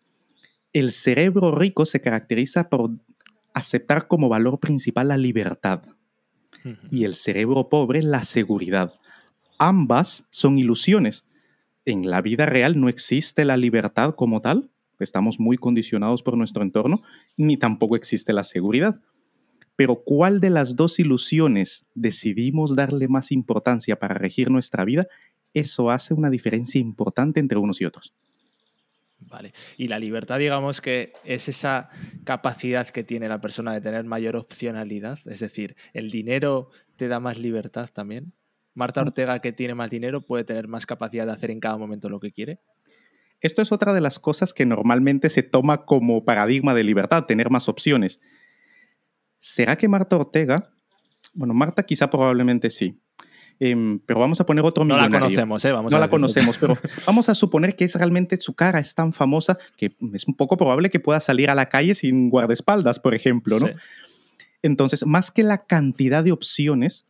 el 0.74 0.92
cerebro 0.92 1.52
rico 1.56 1.86
se 1.86 2.02
caracteriza 2.02 2.70
por 2.70 2.92
aceptar 3.54 4.08
como 4.08 4.30
valor 4.30 4.60
principal 4.60 5.08
la 5.08 5.18
libertad 5.18 5.84
y 6.92 7.06
el 7.06 7.16
cerebro 7.16 7.70
pobre 7.70 8.04
la 8.04 8.24
seguridad. 8.24 8.94
Ambas 9.58 10.26
son 10.30 10.60
ilusiones. 10.60 11.26
En 11.86 12.10
la 12.10 12.22
vida 12.22 12.46
real 12.46 12.80
no 12.80 12.90
existe 12.90 13.46
la 13.46 13.58
libertad 13.58 14.16
como 14.16 14.42
tal, 14.42 14.70
estamos 15.04 15.40
muy 15.40 15.58
condicionados 15.58 16.24
por 16.24 16.38
nuestro 16.38 16.64
entorno, 16.64 17.02
ni 17.38 17.58
tampoco 17.58 17.96
existe 17.96 18.34
la 18.34 18.44
seguridad. 18.44 19.02
Pero 19.76 20.04
¿cuál 20.04 20.42
de 20.42 20.50
las 20.50 20.76
dos 20.76 21.00
ilusiones 21.00 21.86
decidimos 21.96 22.76
darle 22.76 23.08
más 23.08 23.32
importancia 23.32 23.98
para 23.98 24.16
regir 24.16 24.52
nuestra 24.52 24.84
vida? 24.84 25.08
Eso 25.54 25.90
hace 25.90 26.14
una 26.14 26.30
diferencia 26.30 26.80
importante 26.80 27.40
entre 27.40 27.58
unos 27.58 27.80
y 27.82 27.86
otros. 27.86 28.14
Vale. 29.20 29.54
Y 29.78 29.88
la 29.88 30.00
libertad, 30.00 30.40
digamos 30.40 30.82
que 30.82 31.14
es 31.24 31.50
esa 31.50 31.90
capacidad 32.24 32.88
que 32.88 33.04
tiene 33.04 33.28
la 33.28 33.42
persona 33.42 33.74
de 33.74 33.82
tener 33.82 34.04
mayor 34.06 34.36
opcionalidad. 34.36 35.20
Es 35.26 35.40
decir, 35.40 35.76
¿el 35.94 36.10
dinero 36.10 36.70
te 36.96 37.08
da 37.08 37.20
más 37.20 37.38
libertad 37.38 37.90
también? 37.94 38.34
Marta 38.74 39.02
mm. 39.02 39.08
Ortega, 39.08 39.40
que 39.40 39.52
tiene 39.52 39.76
más 39.76 39.90
dinero, 39.90 40.22
puede 40.22 40.44
tener 40.44 40.68
más 40.68 40.86
capacidad 40.86 41.26
de 41.26 41.34
hacer 41.34 41.52
en 41.52 41.60
cada 41.60 41.78
momento 41.78 42.10
lo 42.10 42.20
que 42.20 42.32
quiere. 42.32 42.60
Esto 43.42 43.62
es 43.62 43.72
otra 43.72 43.94
de 43.94 44.02
las 44.02 44.20
cosas 44.20 44.54
que 44.54 44.66
normalmente 44.66 45.30
se 45.30 45.44
toma 45.44 45.86
como 45.86 46.26
paradigma 46.26 46.74
de 46.74 46.84
libertad, 46.84 47.26
tener 47.26 47.50
más 47.50 47.70
opciones. 47.70 48.20
¿Será 49.40 49.78
que 49.78 49.88
Marta 49.88 50.18
Ortega, 50.18 50.72
bueno, 51.34 51.54
Marta 51.54 51.84
quizá 51.84 52.10
probablemente 52.10 52.70
sí, 52.70 53.00
em, 53.60 54.00
pero 54.00 54.20
vamos 54.20 54.42
a 54.42 54.46
poner 54.46 54.66
otro 54.66 54.84
No 54.84 54.98
la 54.98 55.10
conocemos, 55.10 55.64
¿eh? 55.64 55.72
Vamos 55.72 55.92
no 55.92 56.00
la 56.00 56.10
conocemos, 56.10 56.58
pero 56.58 56.78
vamos 57.08 57.30
a 57.30 57.36
suponer 57.36 57.76
que 57.78 57.86
es 57.86 57.96
realmente 57.96 58.36
su 58.38 58.54
cara 58.54 58.80
es 58.80 58.94
tan 58.94 59.14
famosa 59.14 59.58
que 59.78 59.96
es 60.14 60.28
un 60.28 60.36
poco 60.36 60.58
probable 60.58 60.90
que 60.90 61.00
pueda 61.00 61.22
salir 61.22 61.50
a 61.50 61.56
la 61.56 61.68
calle 61.68 61.96
sin 61.96 62.30
guardaespaldas, 62.30 63.00
por 63.00 63.16
ejemplo, 63.16 63.60
¿no? 63.60 63.70
Entonces, 64.62 65.06
más 65.06 65.32
que 65.32 65.44
la 65.44 65.66
cantidad 65.66 66.22
de 66.22 66.34
opciones, 66.34 67.06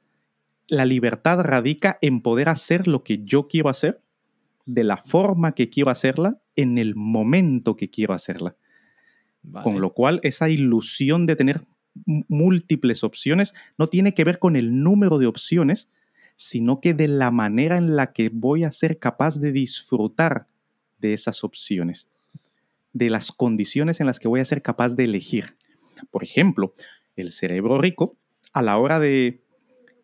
la 0.68 0.86
libertad 0.86 1.40
radica 1.40 1.98
en 2.02 2.22
poder 2.22 2.50
hacer 2.50 2.88
lo 2.88 3.04
que 3.04 3.24
yo 3.24 3.48
quiero 3.48 3.70
hacer 3.70 4.04
de 4.74 4.84
la 4.84 4.98
forma 4.98 5.54
que 5.54 5.70
quiero 5.70 5.90
hacerla 5.90 6.40
en 6.56 6.78
el 6.78 6.96
momento 6.96 7.76
que 7.76 7.90
quiero 7.90 8.14
hacerla. 8.14 8.56
Con 9.64 9.82
lo 9.82 9.94
cual, 9.94 10.20
esa 10.24 10.50
ilusión 10.50 11.26
de 11.26 11.36
tener 11.36 11.66
múltiples 12.06 13.04
opciones 13.04 13.56
no 13.78 13.88
tiene 13.88 14.14
que 14.14 14.24
ver 14.24 14.38
con 14.38 14.56
el 14.56 14.84
número 14.84 15.18
de 15.18 15.26
opciones, 15.26 15.90
sino 16.36 16.82
que 16.82 16.94
de 16.94 17.08
la 17.08 17.32
manera 17.32 17.78
en 17.78 17.96
la 17.96 18.14
que 18.14 18.30
voy 18.30 18.64
a 18.64 18.72
ser 18.72 19.00
capaz 19.00 19.40
de 19.40 19.52
disfrutar 19.52 20.48
de 21.00 21.14
esas 21.14 21.44
opciones, 21.44 22.08
de 22.94 23.10
las 23.10 23.32
condiciones 23.32 24.00
en 24.00 24.06
las 24.06 24.20
que 24.20 24.28
voy 24.28 24.40
a 24.40 24.46
ser 24.46 24.62
capaz 24.62 24.96
de 24.96 25.06
elegir. 25.06 25.56
Por 26.12 26.24
ejemplo, 26.24 26.76
el 27.16 27.32
cerebro 27.32 27.80
rico, 27.80 28.18
a 28.54 28.62
la 28.62 28.78
hora 28.78 29.00
de 29.00 29.42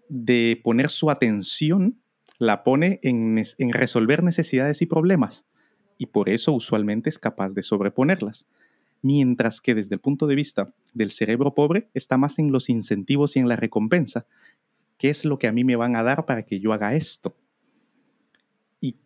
de 0.10 0.60
poner 0.64 0.90
su 0.90 1.10
atención, 1.10 2.00
la 2.40 2.64
pone 2.64 3.00
en, 3.04 3.44
resolver 3.72 4.24
necesidades 4.24 4.82
y 4.82 4.86
problemas, 4.86 5.46
y 5.98 6.08
por 6.08 6.30
eso 6.30 6.52
usualmente 6.52 7.10
es 7.10 7.20
capaz 7.20 7.54
de 7.54 7.64
sobreponerlas 7.64 8.46
mientras 9.06 9.62
que 9.62 9.76
desde 9.76 9.94
el 9.94 10.02
punto 10.02 10.26
de 10.26 10.34
vista 10.34 10.74
del 10.96 11.12
cerebro 11.12 11.54
pobre 11.54 11.90
está 11.94 12.18
más 12.18 12.40
en 12.40 12.52
los 12.52 12.70
incentivos 12.70 13.36
y 13.36 13.40
en 13.40 13.48
la 13.48 13.56
recompensa. 13.56 14.26
¿Qué 14.98 15.12
es 15.12 15.26
lo 15.26 15.38
que 15.38 15.48
a 15.48 15.52
mí 15.52 15.64
me 15.64 15.76
van 15.76 15.96
a 15.96 16.02
dar 16.02 16.26
para 16.26 16.44
que 16.44 16.60
yo 16.60 16.74
haga 16.74 16.96
esto? 16.96 17.38
Y 18.82 18.98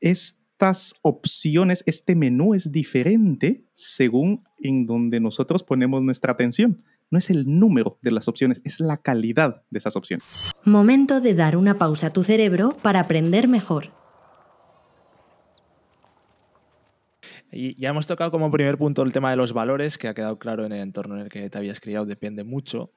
estas 0.00 0.94
opciones, 1.02 1.82
este 1.86 2.14
menú 2.14 2.54
es 2.54 2.70
diferente 2.70 3.64
según 3.72 4.44
en 4.60 4.86
donde 4.86 5.18
nosotros 5.18 5.64
ponemos 5.64 6.00
nuestra 6.00 6.32
atención. 6.32 6.84
No 7.10 7.18
es 7.18 7.28
el 7.28 7.58
número 7.58 7.98
de 8.02 8.12
las 8.12 8.28
opciones, 8.28 8.60
es 8.64 8.78
la 8.78 8.96
calidad 8.96 9.62
de 9.70 9.78
esas 9.78 9.96
opciones. 9.96 10.24
Momento 10.64 11.20
de 11.20 11.34
dar 11.34 11.56
una 11.56 11.76
pausa 11.76 12.08
a 12.08 12.12
tu 12.12 12.22
cerebro 12.22 12.70
para 12.82 13.00
aprender 13.00 13.48
mejor. 13.48 13.90
Y 17.52 17.80
ya 17.80 17.88
hemos 17.88 18.06
tocado 18.06 18.30
como 18.30 18.50
primer 18.50 18.78
punto 18.78 19.02
el 19.02 19.12
tema 19.12 19.30
de 19.30 19.36
los 19.36 19.52
valores, 19.52 19.98
que 19.98 20.08
ha 20.08 20.14
quedado 20.14 20.38
claro 20.38 20.64
en 20.64 20.72
el 20.72 20.80
entorno 20.80 21.16
en 21.16 21.22
el 21.22 21.28
que 21.28 21.50
te 21.50 21.58
habías 21.58 21.80
criado, 21.80 22.06
depende 22.06 22.44
mucho. 22.44 22.92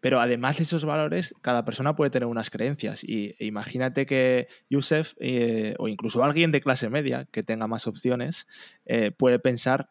Pero 0.00 0.20
además 0.20 0.56
de 0.56 0.62
esos 0.62 0.84
valores, 0.84 1.34
cada 1.42 1.64
persona 1.64 1.94
puede 1.94 2.10
tener 2.10 2.26
unas 2.26 2.48
creencias. 2.48 3.04
Y 3.04 3.34
imagínate 3.38 4.06
que 4.06 4.48
Yusef, 4.70 5.12
eh, 5.20 5.74
o 5.78 5.88
incluso 5.88 6.24
alguien 6.24 6.52
de 6.52 6.60
clase 6.60 6.88
media 6.88 7.26
que 7.30 7.42
tenga 7.42 7.66
más 7.66 7.86
opciones, 7.86 8.46
eh, 8.86 9.10
puede 9.10 9.38
pensar 9.38 9.90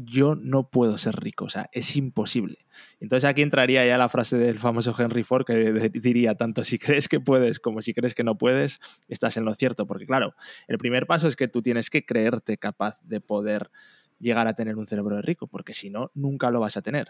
yo 0.00 0.36
no 0.36 0.70
puedo 0.70 0.96
ser 0.96 1.16
rico, 1.16 1.46
o 1.46 1.48
sea, 1.48 1.68
es 1.72 1.96
imposible. 1.96 2.58
Entonces 3.00 3.28
aquí 3.28 3.42
entraría 3.42 3.84
ya 3.84 3.98
la 3.98 4.08
frase 4.08 4.38
del 4.38 4.58
famoso 4.60 4.94
Henry 4.96 5.24
Ford 5.24 5.44
que 5.44 5.90
diría, 5.92 6.36
tanto 6.36 6.62
si 6.62 6.78
crees 6.78 7.08
que 7.08 7.18
puedes 7.18 7.58
como 7.58 7.82
si 7.82 7.92
crees 7.92 8.14
que 8.14 8.22
no 8.22 8.38
puedes, 8.38 8.78
estás 9.08 9.36
en 9.36 9.44
lo 9.44 9.54
cierto, 9.54 9.88
porque 9.88 10.06
claro, 10.06 10.34
el 10.68 10.78
primer 10.78 11.06
paso 11.06 11.26
es 11.26 11.34
que 11.34 11.48
tú 11.48 11.62
tienes 11.62 11.90
que 11.90 12.06
creerte 12.06 12.58
capaz 12.58 13.02
de 13.02 13.20
poder 13.20 13.72
llegar 14.20 14.46
a 14.46 14.54
tener 14.54 14.76
un 14.76 14.86
cerebro 14.86 15.16
de 15.16 15.22
rico, 15.22 15.48
porque 15.48 15.72
si 15.72 15.90
no, 15.90 16.12
nunca 16.14 16.50
lo 16.52 16.60
vas 16.60 16.76
a 16.76 16.82
tener. 16.82 17.08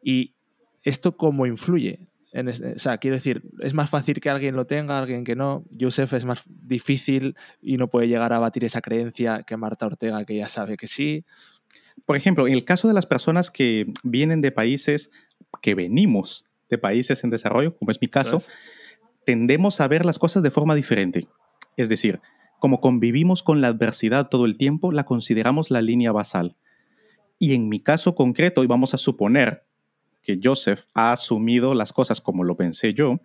¿Y 0.00 0.36
esto 0.82 1.16
cómo 1.16 1.46
influye? 1.46 2.08
En 2.32 2.48
o 2.48 2.52
sea, 2.52 2.98
quiero 2.98 3.16
decir, 3.16 3.42
es 3.60 3.74
más 3.74 3.88
fácil 3.88 4.20
que 4.20 4.28
alguien 4.28 4.56
lo 4.56 4.66
tenga, 4.66 4.98
alguien 4.98 5.24
que 5.24 5.34
no. 5.34 5.64
Joseph 5.80 6.12
es 6.12 6.24
más 6.24 6.42
difícil 6.46 7.34
y 7.62 7.78
no 7.78 7.88
puede 7.88 8.08
llegar 8.08 8.32
a 8.32 8.38
batir 8.38 8.64
esa 8.64 8.80
creencia 8.80 9.42
que 9.44 9.56
Marta 9.56 9.86
Ortega, 9.86 10.24
que 10.24 10.36
ya 10.36 10.46
sabe 10.46 10.76
que 10.76 10.86
sí. 10.86 11.24
Por 12.06 12.16
ejemplo, 12.16 12.46
en 12.46 12.54
el 12.54 12.64
caso 12.64 12.88
de 12.88 12.94
las 12.94 13.04
personas 13.04 13.50
que 13.50 13.92
vienen 14.02 14.40
de 14.40 14.52
países, 14.52 15.10
que 15.60 15.74
venimos 15.74 16.46
de 16.70 16.78
países 16.78 17.22
en 17.24 17.30
desarrollo, 17.30 17.76
como 17.76 17.90
es 17.90 18.00
mi 18.00 18.08
caso, 18.08 18.42
tendemos 19.24 19.80
a 19.80 19.88
ver 19.88 20.04
las 20.04 20.18
cosas 20.18 20.42
de 20.42 20.50
forma 20.50 20.74
diferente. 20.74 21.28
Es 21.76 21.88
decir, 21.88 22.20
como 22.58 22.80
convivimos 22.80 23.42
con 23.42 23.60
la 23.60 23.68
adversidad 23.68 24.28
todo 24.28 24.46
el 24.46 24.56
tiempo, 24.56 24.92
la 24.92 25.04
consideramos 25.04 25.70
la 25.70 25.82
línea 25.82 26.12
basal. 26.12 26.56
Y 27.38 27.54
en 27.54 27.68
mi 27.68 27.80
caso 27.80 28.14
concreto, 28.14 28.64
y 28.64 28.66
vamos 28.66 28.94
a 28.94 28.98
suponer 28.98 29.66
que 30.22 30.40
Joseph 30.42 30.84
ha 30.94 31.12
asumido 31.12 31.74
las 31.74 31.92
cosas 31.92 32.20
como 32.20 32.44
lo 32.44 32.56
pensé 32.56 32.94
yo, 32.94 33.20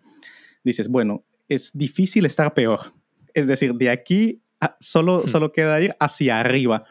dices, 0.63 0.87
bueno, 0.87 1.23
es 1.47 1.71
difícil 1.73 2.25
estar 2.25 2.53
peor. 2.53 2.93
Es 3.33 3.47
decir, 3.47 3.73
de 3.75 3.89
aquí 3.89 4.41
solo, 4.79 5.19
hmm. 5.19 5.27
solo 5.27 5.51
queda 5.51 5.81
ir 5.81 5.95
hacia 5.99 6.39
arriba. 6.39 6.85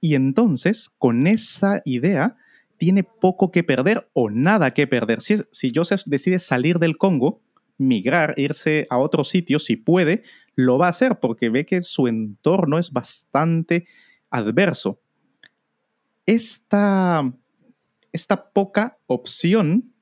Y 0.00 0.14
entonces, 0.14 0.88
con 0.98 1.26
esa 1.26 1.82
idea, 1.84 2.36
tiene 2.78 3.04
poco 3.04 3.50
que 3.50 3.62
perder 3.62 4.08
o 4.14 4.30
nada 4.30 4.72
que 4.72 4.86
perder. 4.86 5.20
Si, 5.20 5.72
Joseph 5.74 6.02
decide 6.06 6.38
salir 6.38 6.78
del 6.78 6.96
Congo, 6.96 7.42
migrar, 7.76 8.34
irse 8.38 8.86
a 8.88 8.98
otro 8.98 9.24
sitio, 9.24 9.58
si 9.58 9.76
puede, 9.76 10.22
lo 10.54 10.78
va 10.78 10.86
a 10.86 10.90
hacer 10.90 11.20
porque 11.20 11.50
ve 11.50 11.66
que 11.66 11.82
su 11.82 12.08
entorno 12.08 12.78
es 12.78 12.90
bastante 12.90 13.86
adverso. 14.30 15.00
Esta, 16.24 17.30
esta 18.12 18.50
poca 18.50 18.98
opción 19.06 19.92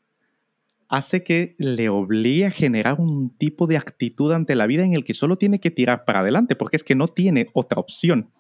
hace 0.89 1.23
que 1.23 1.55
le 1.59 1.89
obligue 1.89 2.47
a 2.47 2.51
generar 2.51 3.01
un 3.01 3.31
tipo 3.37 3.67
de 3.67 3.77
actitud 3.77 4.33
ante 4.33 4.55
la 4.55 4.67
vida 4.67 4.85
en 4.85 4.95
el 4.95 5.05
que 5.05 5.15
solo 5.15 5.37
tiene 5.37 5.61
que 5.61 5.71
tirar 5.71 6.05
para 6.05 6.21
adelante, 6.21 6.57
porque 6.57 6.77
es 6.77 6.85
que 6.85 6.95
no 6.95 7.09
tiene 7.09 7.47
otra 7.53 7.81
opción. 7.81 8.31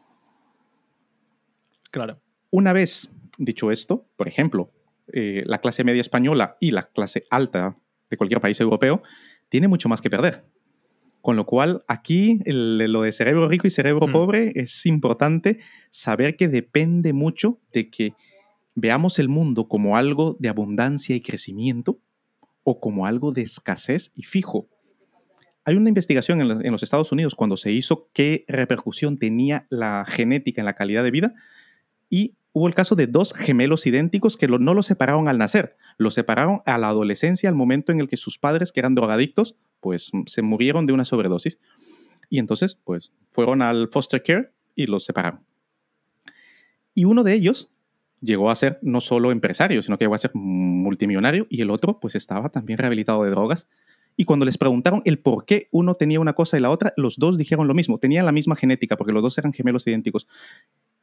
Claro. 1.91 2.21
Una 2.51 2.73
vez 2.73 3.11
dicho 3.39 3.71
esto, 3.71 4.09
por 4.17 4.29
ejemplo, 4.29 4.73
eh, 5.13 5.43
la 5.47 5.59
clase 5.59 5.85
media 5.85 6.01
española 6.01 6.57
y 6.61 6.71
la 6.71 6.83
clase 6.83 7.25
alta 7.31 7.79
de 8.11 8.17
cualquier 8.17 8.41
país 8.41 8.61
europeo 8.61 9.03
tiene 9.49 9.69
mucho 9.69 9.89
más 9.89 10.01
que 10.01 10.11
perder. 10.11 10.45
Con 11.21 11.37
lo 11.37 11.47
cual, 11.47 11.83
aquí 11.89 12.41
lo 12.47 13.03
de 13.03 13.13
cerebro 13.13 13.49
rico 13.49 13.67
y 13.67 13.71
cerebro 13.71 14.07
pobre 14.07 14.53
es 14.55 14.87
importante 14.87 15.59
saber 15.91 16.37
que 16.37 16.49
depende 16.49 17.13
mucho 17.13 17.61
de 17.73 17.91
que 17.91 18.15
veamos 18.75 19.19
el 19.19 19.29
mundo 19.29 19.69
como 19.69 19.97
algo 19.97 20.37
de 20.39 20.49
abundancia 20.49 21.17
y 21.17 21.21
crecimiento 21.21 22.01
o 22.63 22.81
como 22.81 23.05
algo 23.05 23.33
de 23.33 23.43
escasez 23.43 24.13
y 24.15 24.23
fijo. 24.23 24.69
Hay 25.65 25.77
una 25.77 25.89
investigación 25.89 26.41
en, 26.41 26.65
en 26.65 26.73
los 26.73 26.83
Estados 26.83 27.13
Unidos 27.13 27.35
cuando 27.35 27.57
se 27.57 27.73
hizo 27.73 28.09
qué 28.15 28.45
repercusión 28.47 29.19
tenía 29.19 29.67
la 29.71 30.05
genética 30.07 30.61
en 30.61 30.67
la 30.67 30.75
calidad 30.75 31.03
de 31.03 31.11
vida 31.11 31.35
y 32.11 32.35
hubo 32.53 32.67
el 32.67 32.75
caso 32.75 32.95
de 32.95 33.07
dos 33.07 33.33
gemelos 33.33 33.87
idénticos 33.87 34.37
que 34.37 34.49
no 34.49 34.75
los 34.75 34.87
separaron 34.87 35.29
al 35.29 35.39
nacer, 35.39 35.77
los 35.97 36.15
separaron 36.15 36.61
a 36.67 36.79
la 36.79 36.89
adolescencia, 36.89 37.49
al 37.49 37.55
momento 37.55 37.93
en 37.93 38.01
el 38.01 38.09
que 38.09 38.17
sus 38.17 38.39
padres, 38.39 38.73
que 38.73 38.81
eran 38.81 38.95
drogadictos, 38.95 39.57
pues 39.81 40.11
mm, 40.13 40.23
se 40.27 40.43
murieron 40.43 40.87
de 40.87 40.93
una 40.93 41.05
sobredosis. 41.05 41.59
Y 42.31 42.39
entonces, 42.39 42.77
pues 42.85 43.13
fueron 43.29 43.63
al 43.63 43.89
foster 43.89 44.23
care 44.23 44.53
y 44.75 44.87
los 44.87 45.05
separaron. 45.05 45.41
Y 46.95 47.05
uno 47.05 47.25
de 47.25 47.35
ellos 47.35 47.71
llegó 48.21 48.51
a 48.51 48.57
ser 48.57 48.79
no 48.83 49.01
solo 49.01 49.31
empresario, 49.31 49.83
sino 49.83 49.99
que 49.99 50.05
llegó 50.05 50.15
a 50.15 50.19
ser 50.19 50.33
multimillonario 50.35 51.47
y 51.49 51.63
el 51.63 51.71
otro 51.71 52.01
pues 52.01 52.15
estaba 52.15 52.49
también 52.49 52.79
rehabilitado 52.79 53.23
de 53.23 53.31
drogas. 53.31 53.69
Y 54.17 54.25
cuando 54.25 54.45
les 54.45 54.59
preguntaron 54.59 55.01
el 55.05 55.21
por 55.21 55.45
qué 55.45 55.69
uno 55.71 55.95
tenía 55.95 56.19
una 56.19 56.33
cosa 56.33 56.59
y 56.59 56.61
la 56.61 56.71
otra, 56.71 56.93
los 56.97 57.19
dos 57.19 57.39
dijeron 57.39 57.69
lo 57.69 57.75
mismo, 57.75 57.99
tenían 57.99 58.27
la 58.27 58.33
misma 58.33 58.57
genética 58.57 58.97
porque 58.97 59.13
los 59.13 59.23
dos 59.23 59.39
eran 59.39 59.53
gemelos 59.53 59.87
idénticos. 59.87 60.27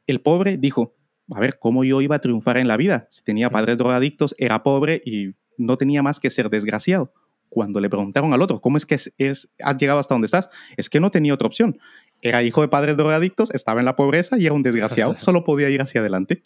El 0.07 0.21
pobre 0.21 0.57
dijo, 0.57 0.95
a 1.31 1.39
ver, 1.39 1.57
¿cómo 1.59 1.83
yo 1.83 2.01
iba 2.01 2.15
a 2.15 2.19
triunfar 2.19 2.57
en 2.57 2.67
la 2.67 2.77
vida? 2.77 3.07
Si 3.09 3.24
tenía 3.24 3.50
padres 3.50 3.77
drogadictos, 3.77 4.35
era 4.38 4.63
pobre 4.63 5.01
y 5.05 5.35
no 5.57 5.77
tenía 5.77 6.03
más 6.03 6.19
que 6.19 6.29
ser 6.29 6.50
desgraciado. 6.50 7.13
Cuando 7.50 7.79
le 7.79 7.89
preguntaron 7.89 8.33
al 8.33 8.41
otro, 8.41 8.59
¿cómo 8.59 8.77
es 8.77 8.85
que 8.85 8.95
es, 8.95 9.50
has 9.63 9.77
llegado 9.77 10.00
hasta 10.00 10.13
donde 10.13 10.25
estás? 10.25 10.50
Es 10.77 10.89
que 10.89 11.00
no 11.00 11.12
tenía 11.12 11.33
otra 11.33 11.47
opción. 11.47 11.79
Era 12.21 12.43
hijo 12.43 12.62
de 12.62 12.67
padres 12.67 12.97
drogadictos, 12.97 13.53
estaba 13.53 13.79
en 13.79 13.85
la 13.85 13.95
pobreza 13.95 14.38
y 14.38 14.45
era 14.45 14.53
un 14.53 14.63
desgraciado. 14.63 15.15
Solo 15.19 15.43
podía 15.43 15.69
ir 15.69 15.81
hacia 15.81 16.01
adelante. 16.01 16.43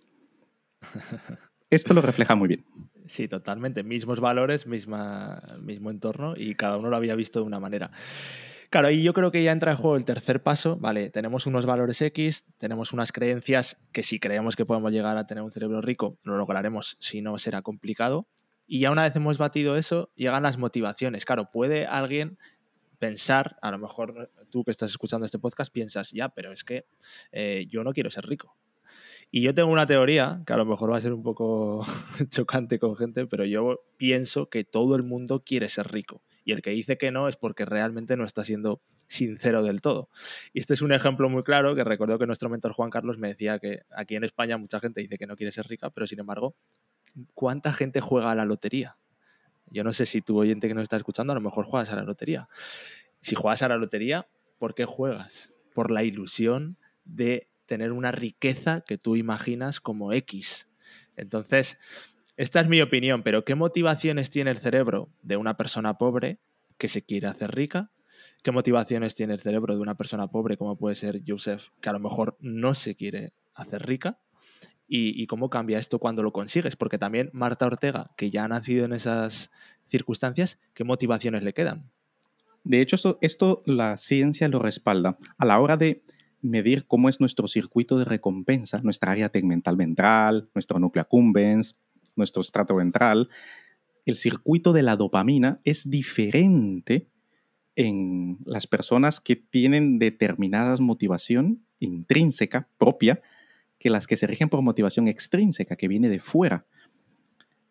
Esto 1.69 1.93
lo 1.93 2.01
refleja 2.01 2.35
muy 2.35 2.47
bien. 2.47 2.65
Sí, 3.07 3.27
totalmente. 3.27 3.83
Mismos 3.83 4.19
valores, 4.19 4.67
misma, 4.67 5.41
mismo 5.61 5.89
entorno 5.89 6.35
y 6.37 6.55
cada 6.55 6.77
uno 6.77 6.89
lo 6.89 6.95
había 6.95 7.15
visto 7.15 7.39
de 7.39 7.45
una 7.45 7.59
manera. 7.59 7.91
Claro, 8.69 8.91
y 8.91 9.01
yo 9.01 9.13
creo 9.13 9.31
que 9.31 9.41
ya 9.41 9.51
entra 9.51 9.71
en 9.71 9.77
juego 9.77 9.95
el 9.95 10.05
tercer 10.05 10.43
paso. 10.43 10.77
Vale, 10.77 11.09
tenemos 11.09 11.47
unos 11.47 11.65
valores 11.65 12.01
X, 12.03 12.45
tenemos 12.57 12.93
unas 12.93 13.11
creencias 13.11 13.79
que 13.91 14.03
si 14.03 14.19
creemos 14.19 14.55
que 14.55 14.63
podemos 14.63 14.91
llegar 14.91 15.17
a 15.17 15.25
tener 15.25 15.43
un 15.43 15.49
cerebro 15.49 15.81
rico, 15.81 16.19
lo 16.21 16.37
lograremos, 16.37 16.95
si 16.99 17.23
no 17.23 17.39
será 17.39 17.63
complicado. 17.63 18.27
Y 18.67 18.81
ya 18.81 18.91
una 18.91 19.01
vez 19.01 19.15
hemos 19.15 19.39
batido 19.39 19.75
eso, 19.75 20.11
llegan 20.13 20.43
las 20.43 20.59
motivaciones. 20.59 21.25
Claro, 21.25 21.49
puede 21.51 21.87
alguien 21.87 22.37
pensar, 22.99 23.57
a 23.63 23.71
lo 23.71 23.79
mejor 23.79 24.31
tú 24.51 24.63
que 24.63 24.69
estás 24.69 24.91
escuchando 24.91 25.25
este 25.25 25.39
podcast 25.39 25.73
piensas, 25.73 26.11
ya, 26.11 26.29
pero 26.29 26.51
es 26.51 26.63
que 26.63 26.85
eh, 27.31 27.65
yo 27.67 27.83
no 27.83 27.91
quiero 27.91 28.11
ser 28.11 28.27
rico. 28.27 28.55
Y 29.31 29.41
yo 29.41 29.55
tengo 29.55 29.71
una 29.71 29.87
teoría, 29.87 30.43
que 30.45 30.53
a 30.53 30.57
lo 30.57 30.65
mejor 30.65 30.91
va 30.91 30.97
a 30.97 31.01
ser 31.01 31.13
un 31.13 31.23
poco 31.23 31.83
chocante 32.29 32.77
con 32.77 32.95
gente, 32.95 33.25
pero 33.25 33.45
yo 33.45 33.79
pienso 33.97 34.47
que 34.47 34.63
todo 34.63 34.95
el 34.95 35.01
mundo 35.01 35.43
quiere 35.43 35.69
ser 35.69 35.91
rico. 35.91 36.21
Y 36.43 36.51
el 36.51 36.61
que 36.61 36.71
dice 36.71 36.97
que 36.97 37.11
no 37.11 37.27
es 37.27 37.35
porque 37.35 37.65
realmente 37.65 38.17
no 38.17 38.25
está 38.25 38.43
siendo 38.43 38.81
sincero 39.07 39.63
del 39.63 39.81
todo. 39.81 40.09
Y 40.53 40.59
este 40.59 40.73
es 40.73 40.81
un 40.81 40.91
ejemplo 40.91 41.29
muy 41.29 41.43
claro 41.43 41.75
que 41.75 41.83
recuerdo 41.83 42.17
que 42.17 42.27
nuestro 42.27 42.49
mentor 42.49 42.73
Juan 42.73 42.89
Carlos 42.89 43.17
me 43.17 43.29
decía 43.29 43.59
que 43.59 43.83
aquí 43.89 44.15
en 44.15 44.23
España 44.23 44.57
mucha 44.57 44.79
gente 44.79 45.01
dice 45.01 45.17
que 45.17 45.27
no 45.27 45.35
quiere 45.35 45.51
ser 45.51 45.67
rica, 45.67 45.89
pero 45.89 46.07
sin 46.07 46.19
embargo, 46.19 46.55
¿cuánta 47.33 47.73
gente 47.73 48.01
juega 48.01 48.31
a 48.31 48.35
la 48.35 48.45
lotería? 48.45 48.97
Yo 49.67 49.83
no 49.83 49.93
sé 49.93 50.05
si 50.05 50.21
tu 50.21 50.37
oyente 50.39 50.67
que 50.67 50.73
nos 50.73 50.83
está 50.83 50.97
escuchando 50.97 51.33
a 51.33 51.35
lo 51.35 51.41
mejor 51.41 51.65
juegas 51.65 51.91
a 51.91 51.95
la 51.95 52.03
lotería. 52.03 52.49
Si 53.21 53.35
juegas 53.35 53.61
a 53.61 53.67
la 53.67 53.77
lotería, 53.77 54.27
¿por 54.57 54.73
qué 54.73 54.85
juegas? 54.85 55.53
Por 55.73 55.91
la 55.91 56.03
ilusión 56.03 56.77
de 57.03 57.49
tener 57.65 57.91
una 57.91 58.11
riqueza 58.11 58.81
que 58.81 58.97
tú 58.97 59.15
imaginas 59.15 59.79
como 59.79 60.11
X. 60.11 60.69
Entonces, 61.15 61.77
esta 62.39 62.61
es 62.61 62.69
mi 62.69 62.79
opinión, 62.79 63.21
pero 63.21 63.43
¿qué 63.43 63.53
motivaciones 63.53 64.29
tiene 64.29 64.51
el 64.51 64.57
cerebro 64.57 65.09
de 65.23 65.35
una 65.35 65.57
persona 65.57 65.97
pobre 65.97 66.39
que 66.77 66.87
se 66.87 67.03
quiere 67.03 67.27
hacer 67.27 67.53
rica? 67.53 67.91
¿Qué 68.43 68.53
motivaciones 68.53 69.13
tiene 69.13 69.33
el 69.33 69.41
cerebro 69.41 69.75
de 69.75 69.81
una 69.81 69.97
persona 69.97 70.29
pobre 70.29 70.55
como 70.55 70.77
puede 70.77 70.95
ser 70.95 71.19
Joseph, 71.27 71.67
que 71.81 71.89
a 71.89 71.91
lo 71.91 71.99
mejor 71.99 72.37
no 72.39 72.75
se 72.75 72.95
quiere 72.95 73.33
hacer 73.55 73.85
rica? 73.85 74.19
¿Y, 74.87 75.27
cómo 75.27 75.49
cambia 75.49 75.79
esto 75.79 75.99
cuando 75.99 76.23
lo 76.23 76.31
consigues? 76.31 76.77
Porque 76.77 76.97
también 76.97 77.29
Marta 77.33 77.65
Ortega, 77.65 78.11
que 78.15 78.29
ya 78.29 78.45
ha 78.45 78.47
nacido 78.47 78.85
en 78.85 78.93
esas 78.93 79.51
circunstancias, 79.85 80.61
¿qué 80.73 80.85
motivaciones 80.85 81.43
le 81.43 81.53
quedan? 81.53 81.91
De 82.63 82.79
hecho, 82.79 82.95
esto, 82.95 83.17
esto 83.21 83.63
la 83.65 83.97
ciencia 83.97 84.47
lo 84.47 84.59
respalda. 84.59 85.17
A 85.37 85.45
la 85.45 85.59
hora 85.59 85.75
de 85.75 86.03
medir 86.41 86.85
cómo 86.87 87.09
es 87.09 87.19
nuestro 87.19 87.49
circuito 87.49 87.97
de 87.97 88.05
recompensa, 88.05 88.79
nuestra 88.81 89.11
área 89.11 89.27
tegmental 89.27 89.75
ventral, 89.75 90.49
nuestro 90.55 90.79
núcleo 90.79 91.01
accumbens, 91.01 91.75
nuestro 92.19 92.41
estrato 92.41 92.75
ventral, 92.75 93.29
el 94.05 94.15
circuito 94.15 94.73
de 94.73 94.83
la 94.83 94.95
dopamina 94.95 95.59
es 95.63 95.89
diferente 95.89 97.07
en 97.75 98.37
las 98.45 98.67
personas 98.67 99.19
que 99.19 99.35
tienen 99.35 99.99
determinadas 99.99 100.81
motivación 100.81 101.63
intrínseca 101.79 102.67
propia 102.77 103.21
que 103.77 103.89
las 103.89 104.05
que 104.05 104.17
se 104.17 104.27
rigen 104.27 104.49
por 104.49 104.61
motivación 104.61 105.07
extrínseca 105.07 105.75
que 105.75 105.87
viene 105.87 106.09
de 106.09 106.19
fuera. 106.19 106.65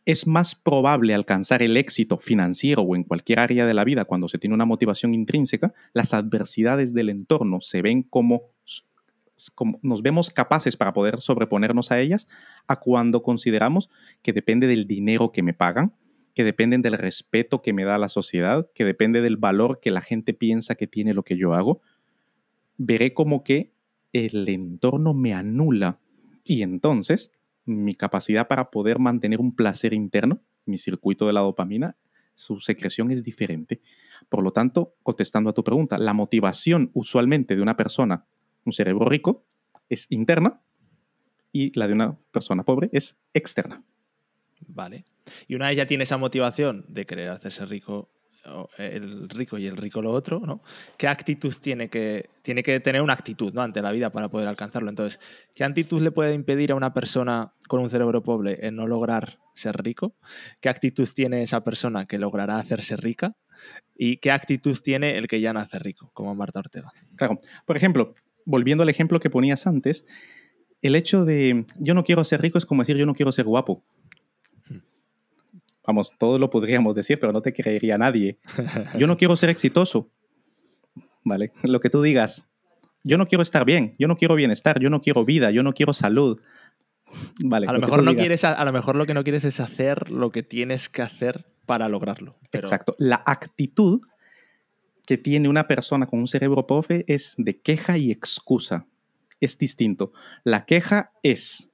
Es 0.07 0.27
más 0.27 0.55
probable 0.55 1.13
alcanzar 1.13 1.63
el 1.63 1.77
éxito 1.77 2.17
financiero 2.17 2.81
o 2.83 2.97
en 2.97 3.05
cualquier 3.05 3.41
área 3.41 3.67
de 3.67 3.75
la 3.75 3.85
vida 3.85 4.07
cuando 4.07 4.27
se 4.27 4.39
tiene 4.39 4.55
una 4.55 4.65
motivación 4.65 5.13
intrínseca, 5.13 5.75
las 5.93 6.15
adversidades 6.15 6.95
del 6.95 7.11
entorno 7.11 7.61
se 7.61 7.83
ven 7.83 8.03
como, 8.03 8.45
como 8.65 8.88
nos 9.83 10.03
vemos 10.03 10.31
capaces 10.31 10.77
para 10.77 10.93
poder 10.93 11.21
sobreponernos 11.21 11.91
a 11.93 12.01
ellas, 12.01 12.29
a 12.67 12.77
cuando 12.81 13.23
consideramos 13.23 13.89
que 14.23 14.33
depende 14.33 14.67
del 14.67 14.87
dinero 14.87 15.33
que 15.33 15.43
me 15.43 15.55
pagan, 15.55 15.95
que 16.35 16.45
dependen 16.45 16.83
del 16.83 16.99
respeto 16.99 17.63
que 17.63 17.73
me 17.73 17.85
da 17.85 17.99
la 17.99 18.09
sociedad, 18.09 18.69
que 18.75 18.85
depende 18.85 19.23
del 19.23 19.37
valor 19.37 19.81
que 19.81 19.91
la 19.91 20.01
gente 20.01 20.35
piensa 20.35 20.75
que 20.75 20.87
tiene 20.87 21.15
lo 21.15 21.25
que 21.25 21.37
yo 21.37 21.55
hago, 21.55 21.81
veré 22.77 23.13
como 23.13 23.43
que 23.43 23.73
el 24.13 24.49
entorno 24.49 25.15
me 25.15 25.35
anula 25.35 25.99
y 26.45 26.63
entonces 26.63 27.33
mi 27.65 27.95
capacidad 27.95 28.49
para 28.49 28.71
poder 28.71 28.99
mantener 28.99 29.41
un 29.41 29.55
placer 29.55 29.93
interno, 29.93 30.41
mi 30.65 30.79
circuito 30.79 31.27
de 31.27 31.33
la 31.33 31.41
dopamina, 31.41 31.97
su 32.35 32.61
secreción 32.61 33.11
es 33.11 33.25
diferente. 33.25 33.81
Por 34.29 34.43
lo 34.43 34.53
tanto, 34.53 34.95
contestando 35.03 35.51
a 35.51 35.55
tu 35.55 35.65
pregunta, 35.65 35.99
la 35.99 36.15
motivación 36.15 36.91
usualmente 36.95 37.57
de 37.57 37.63
una 37.63 37.77
persona, 37.77 38.27
un 38.69 38.73
cerebro 38.73 39.07
rico, 39.07 39.45
es 39.89 40.07
interna 40.11 40.61
y 41.53 41.77
la 41.79 41.87
de 41.87 41.95
una 41.95 42.19
persona 42.31 42.63
pobre 42.63 42.91
es 42.93 43.17
externa. 43.33 43.83
Vale. 44.67 45.05
Y 45.47 45.55
una 45.55 45.69
vez 45.69 45.77
ya 45.77 45.87
tiene 45.87 46.05
esa 46.05 46.19
motivación 46.19 46.85
de 46.89 47.07
querer 47.07 47.31
hacerse 47.31 47.65
rico, 47.67 48.11
el 48.79 49.29
rico 49.29 49.59
y 49.59 49.67
el 49.67 49.77
rico 49.77 50.01
lo 50.03 50.13
otro, 50.13 50.41
¿no? 50.41 50.63
¿Qué 50.97 51.09
actitud 51.09 51.53
tiene 51.61 51.89
que, 51.89 52.31
tiene 52.43 52.63
que 52.63 52.81
tener 52.81 53.03
una 53.03 53.13
actitud 53.13 53.53
¿no? 53.53 53.63
ante 53.63 53.83
la 53.83 53.93
vida 53.93 54.11
para 54.11 54.29
poder 54.29 54.49
alcanzarlo? 54.49 54.89
Entonces, 54.89 55.21
¿qué 55.55 55.65
actitud 55.65 56.01
le 56.01 56.11
puede 56.11 56.35
impedir 56.35 56.73
a 56.73 56.75
una 56.75 56.93
persona 56.95 57.55
con 57.67 57.81
un 57.81 57.91
cerebro 57.91 58.23
pobre 58.23 58.67
en 58.67 58.77
no 58.77 58.87
lograr 58.87 59.39
ser 59.55 59.83
rico? 59.83 60.17
¿Qué 60.61 60.69
actitud 60.69 61.09
tiene 61.15 61.43
esa 61.43 61.63
persona 61.63 62.07
que 62.07 62.19
logrará 62.19 62.59
hacerse 62.59 62.97
rica? 62.97 63.37
¿Y 63.97 64.19
qué 64.19 64.31
actitud 64.31 64.77
tiene 64.83 65.19
el 65.19 65.27
que 65.27 65.41
ya 65.41 65.53
nace 65.53 65.79
rico, 65.79 66.11
como 66.15 66.35
Marta 66.35 66.61
Ortega? 66.61 66.93
Claro. 67.17 67.41
Por 67.67 67.77
ejemplo, 67.77 68.15
volviendo 68.49 68.83
al 68.83 68.89
ejemplo 68.89 69.21
que 69.21 69.29
ponías 69.29 69.67
antes, 69.67 70.07
el 70.81 70.97
hecho 70.97 71.25
de 71.25 71.67
yo 71.79 71.95
no 71.95 72.03
quiero 72.03 72.25
ser 72.25 72.41
rico 72.41 72.57
es 72.57 72.65
como 72.65 72.83
decir 72.83 72.97
yo 72.97 73.07
no 73.07 73.15
quiero 73.15 73.31
ser 73.31 73.45
guapo. 73.45 73.85
Vamos, 75.87 76.13
todo 76.19 76.39
lo 76.39 76.51
podríamos 76.51 76.95
decir, 76.95 77.19
pero 77.19 77.33
no 77.33 77.41
te 77.41 77.53
creería 77.53 77.97
nadie. 77.97 78.39
Yo 78.99 79.07
no 79.07 79.17
quiero 79.17 79.37
ser 79.37 79.49
exitoso. 79.49 80.11
¿Vale? 81.25 81.53
Lo 81.63 81.81
que 81.81 81.89
tú 81.89 82.03
digas. 82.03 82.47
Yo 83.05 83.17
no 83.17 83.27
quiero 83.27 83.43
estar 83.43 83.65
bien, 83.65 83.95
yo 83.99 84.07
no 84.07 84.17
quiero 84.17 84.35
bienestar, 84.35 84.81
yo 84.81 84.91
no 84.91 85.01
quiero 85.01 85.25
vida, 85.25 85.51
yo 85.51 85.63
no 85.63 85.73
quiero 85.73 85.95
salud. 85.95 86.41
Vale, 87.45 87.67
a 87.67 87.73
lo, 87.73 87.81
mejor 87.81 88.03
no 88.03 88.15
quieres, 88.15 88.45
a, 88.45 88.63
lo 88.65 88.73
mejor 88.73 88.97
lo 88.97 89.07
que 89.07 89.15
no 89.15 89.25
quieres 89.25 89.45
es 89.45 89.61
hacer 89.61 90.11
lo 90.11 90.31
que 90.31 90.43
tienes 90.43 90.91
que 90.91 91.01
hacer 91.01 91.47
para 91.65 91.89
lograrlo. 91.89 92.37
Exacto. 92.53 92.95
La 92.99 93.23
actitud 93.25 94.03
que 95.09 95.17
tiene 95.17 95.49
una 95.49 95.67
persona 95.67 96.07
con 96.07 96.19
un 96.19 96.27
cerebro 96.27 96.67
pobre 96.67 97.07
es 97.09 97.35
de 97.39 97.59
queja 97.59 97.97
y 97.97 98.11
excusa. 98.11 98.87
Es 99.41 99.57
distinto. 99.57 100.13
La 100.45 100.67
queja 100.67 101.13
es 101.23 101.71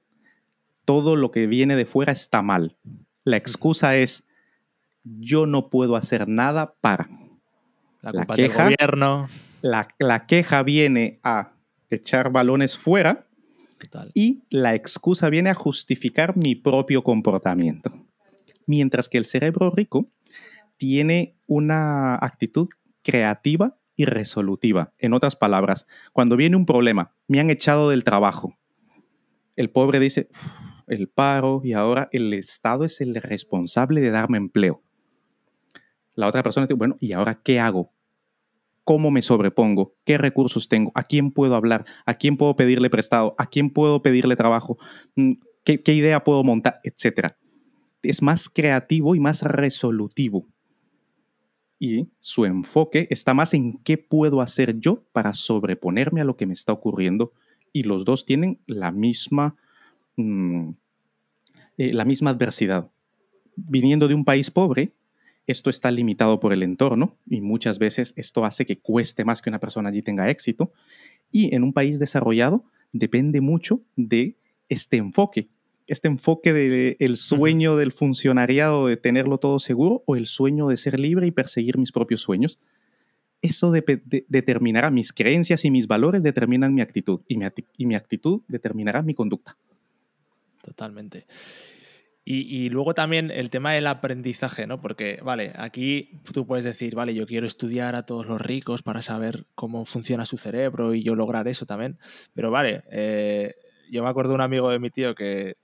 todo 0.85 1.17
lo 1.17 1.31
que 1.31 1.45
viene 1.45 1.75
de 1.75 1.85
fuera 1.85 2.13
está 2.13 2.41
mal. 2.41 2.77
La 3.25 3.35
excusa 3.35 3.97
es 3.97 4.23
yo 5.03 5.47
no 5.47 5.69
puedo 5.69 5.97
hacer 5.97 6.29
nada 6.29 6.75
para. 6.79 7.09
La, 7.99 8.25
queja, 8.25 8.69
gobierno. 8.69 9.27
La, 9.61 10.25
queja 10.27 10.63
viene 10.63 11.19
a 11.21 11.57
echar 11.89 12.31
balones 12.31 12.77
fuera 12.77 13.27
y 14.13 14.43
la 14.49 14.75
excusa 14.75 15.29
viene 15.29 15.49
a 15.49 15.55
justificar 15.55 16.37
mi 16.37 16.55
propio 16.55 17.03
comportamiento. 17.03 17.91
Mientras 18.65 19.09
que 19.09 19.17
el 19.17 19.25
cerebro 19.25 19.71
rico 19.71 20.09
tiene 20.77 21.35
una 21.47 22.15
actitud 22.15 22.69
creativa 23.05 23.77
y 23.95 24.05
resolutiva. 24.05 24.93
En 24.97 25.13
otras 25.13 25.35
palabras, 25.37 25.85
cuando 26.11 26.35
viene 26.35 26.57
un 26.57 26.65
problema, 26.65 27.15
me 27.27 27.39
han 27.39 27.49
echado 27.49 27.89
del 27.89 28.03
trabajo. 28.03 28.57
El 29.55 29.69
pobre 29.69 29.99
dice, 29.99 30.27
el 30.87 31.07
paro 31.07 31.61
y 31.63 31.73
ahora 31.73 32.09
el 32.11 32.33
Estado 32.33 32.83
es 32.83 32.99
el 32.99 33.15
responsable 33.15 34.01
de 34.01 34.09
darme 34.09 34.37
empleo. 34.37 34.83
La 36.15 36.27
otra 36.27 36.43
persona 36.43 36.65
dice, 36.65 36.73
bueno, 36.73 36.97
¿y 36.99 37.13
ahora 37.13 37.35
qué 37.35 37.59
hago? 37.59 37.93
¿Cómo 38.83 39.11
me 39.11 39.21
sobrepongo? 39.21 39.95
¿Qué 40.03 40.17
recursos 40.17 40.67
tengo? 40.67 40.91
¿A 40.95 41.03
quién 41.03 41.31
puedo 41.31 41.55
hablar? 41.55 41.85
¿A 42.05 42.15
quién 42.15 42.37
puedo 42.37 42.55
pedirle 42.55 42.89
prestado? 42.89 43.35
¿A 43.37 43.47
quién 43.47 43.69
puedo 43.69 44.01
pedirle 44.01 44.35
trabajo? 44.35 44.77
Mm, 45.15 45.33
¿Qué, 45.63 45.81
qué 45.81 45.93
idea 45.93 46.23
puedo 46.23 46.43
montar? 46.43 46.79
Etcétera. 46.83 47.37
Es 48.03 48.21
más 48.21 48.49
creativo 48.49 49.15
y 49.15 49.19
más 49.19 49.41
resolutivo. 49.41 50.47
Su 52.19 52.45
enfoque 52.45 53.07
está 53.09 53.33
más 53.33 53.53
en 53.53 53.79
qué 53.79 53.97
puedo 53.97 54.41
hacer 54.41 54.79
yo 54.79 55.03
para 55.11 55.33
sobreponerme 55.33 56.21
a 56.21 56.25
lo 56.25 56.37
que 56.37 56.45
me 56.45 56.53
está 56.53 56.73
ocurriendo. 56.73 57.33
Y 57.73 57.83
los 57.83 58.05
dos 58.05 58.25
tienen 58.25 58.59
la 58.67 58.91
misma 58.91 59.55
Mm, 60.17 60.71
eh, 61.77 61.93
la 61.93 62.05
misma 62.05 62.31
adversidad. 62.31 62.89
Viniendo 63.55 64.07
de 64.07 64.15
un 64.15 64.25
país 64.25 64.51
pobre, 64.51 64.93
esto 65.47 65.69
está 65.69 65.91
limitado 65.91 66.39
por 66.39 66.53
el 66.53 66.63
entorno 66.63 67.17
y 67.27 67.41
muchas 67.41 67.77
veces 67.79 68.13
esto 68.15 68.45
hace 68.45 68.65
que 68.65 68.79
cueste 68.79 69.25
más 69.25 69.41
que 69.41 69.49
una 69.49 69.59
persona 69.59 69.89
allí 69.89 70.01
tenga 70.01 70.29
éxito. 70.29 70.71
Y 71.31 71.53
en 71.53 71.63
un 71.63 71.73
país 71.73 71.99
desarrollado 71.99 72.65
depende 72.91 73.41
mucho 73.41 73.81
de 73.95 74.37
este 74.69 74.97
enfoque. 74.97 75.49
Este 75.87 76.07
enfoque 76.07 76.53
del 76.53 77.17
sueño 77.17 77.75
del 77.75 77.91
funcionariado 77.91 78.87
de 78.87 78.97
tenerlo 78.97 79.37
todo 79.37 79.59
seguro 79.59 80.03
o 80.05 80.15
el 80.15 80.25
sueño 80.25 80.67
de 80.67 80.77
ser 80.77 80.99
libre 80.99 81.27
y 81.27 81.31
perseguir 81.31 81.77
mis 81.77 81.91
propios 81.91 82.21
sueños. 82.21 82.59
Eso 83.41 83.71
determinará 83.71 84.89
mis 84.89 85.13
creencias 85.13 85.65
y 85.65 85.71
mis 85.71 85.87
valores, 85.87 86.23
determinan 86.23 86.73
mi 86.73 86.81
actitud 86.81 87.21
y 87.27 87.37
mi 87.85 87.95
actitud 87.95 88.41
determinará 88.47 89.03
mi 89.03 89.13
conducta. 89.13 89.57
Totalmente. 90.63 91.27
Y, 92.27 92.69
luego 92.69 92.95
también 92.95 93.29
el 93.29 93.51
tema 93.51 93.73
del 93.73 93.85
aprendizaje, 93.85 94.65
¿no? 94.65 94.81
Porque, 94.81 95.19
vale, 95.23 95.53
aquí 95.57 96.09
tú 96.33 96.47
puedes 96.47 96.65
decir, 96.65 96.95
vale, 96.95 97.13
yo 97.13 97.27
quiero 97.27 97.45
estudiar 97.45 97.95
a 97.95 98.07
todos 98.07 98.25
los 98.25 98.41
ricos 98.41 98.81
para 98.81 99.03
saber 99.03 99.45
cómo 99.53 99.85
funciona 99.85 100.25
su 100.25 100.39
cerebro 100.39 100.95
y 100.95 101.03
yo 101.03 101.13
lograr 101.13 101.47
eso 101.47 101.67
también. 101.67 101.99
Pero, 102.33 102.49
vale, 102.49 102.83
eh, 102.89 103.53
yo 103.91 104.01
me 104.01 104.09
acuerdo 104.09 104.29
de 104.29 104.35
un 104.35 104.41
amigo 104.41 104.71
de 104.71 104.79
mi 104.79 104.89
tío 104.89 105.13
que, 105.13 105.57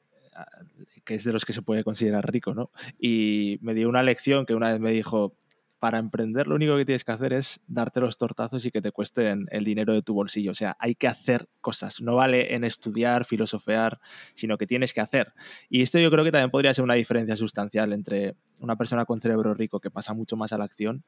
que 1.03 1.15
es 1.15 1.23
de 1.23 1.33
los 1.33 1.45
que 1.45 1.53
se 1.53 1.61
puede 1.61 1.83
considerar 1.83 2.31
rico, 2.31 2.53
¿no? 2.53 2.71
Y 2.99 3.59
me 3.61 3.73
dio 3.73 3.89
una 3.89 4.03
lección 4.03 4.45
que 4.45 4.55
una 4.55 4.71
vez 4.71 4.79
me 4.79 4.91
dijo, 4.91 5.35
para 5.81 5.97
emprender 5.97 6.45
lo 6.45 6.53
único 6.53 6.77
que 6.77 6.85
tienes 6.85 7.03
que 7.03 7.11
hacer 7.11 7.33
es 7.33 7.63
darte 7.67 7.99
los 8.01 8.15
tortazos 8.15 8.63
y 8.67 8.69
que 8.69 8.81
te 8.81 8.91
cuesten 8.91 9.47
el 9.49 9.63
dinero 9.63 9.93
de 9.93 10.03
tu 10.03 10.13
bolsillo. 10.13 10.51
O 10.51 10.53
sea, 10.53 10.77
hay 10.77 10.93
que 10.93 11.07
hacer 11.07 11.49
cosas. 11.59 12.01
No 12.01 12.13
vale 12.13 12.53
en 12.53 12.63
estudiar, 12.63 13.25
filosofear, 13.25 13.99
sino 14.35 14.59
que 14.59 14.67
tienes 14.67 14.93
que 14.93 15.01
hacer. 15.01 15.33
Y 15.71 15.81
esto 15.81 15.97
yo 15.97 16.11
creo 16.11 16.23
que 16.23 16.31
también 16.31 16.51
podría 16.51 16.71
ser 16.71 16.83
una 16.83 16.93
diferencia 16.93 17.35
sustancial 17.35 17.93
entre 17.93 18.35
una 18.59 18.75
persona 18.75 19.05
con 19.05 19.19
cerebro 19.21 19.55
rico 19.55 19.79
que 19.79 19.89
pasa 19.89 20.13
mucho 20.13 20.37
más 20.37 20.53
a 20.53 20.59
la 20.59 20.65
acción 20.65 21.03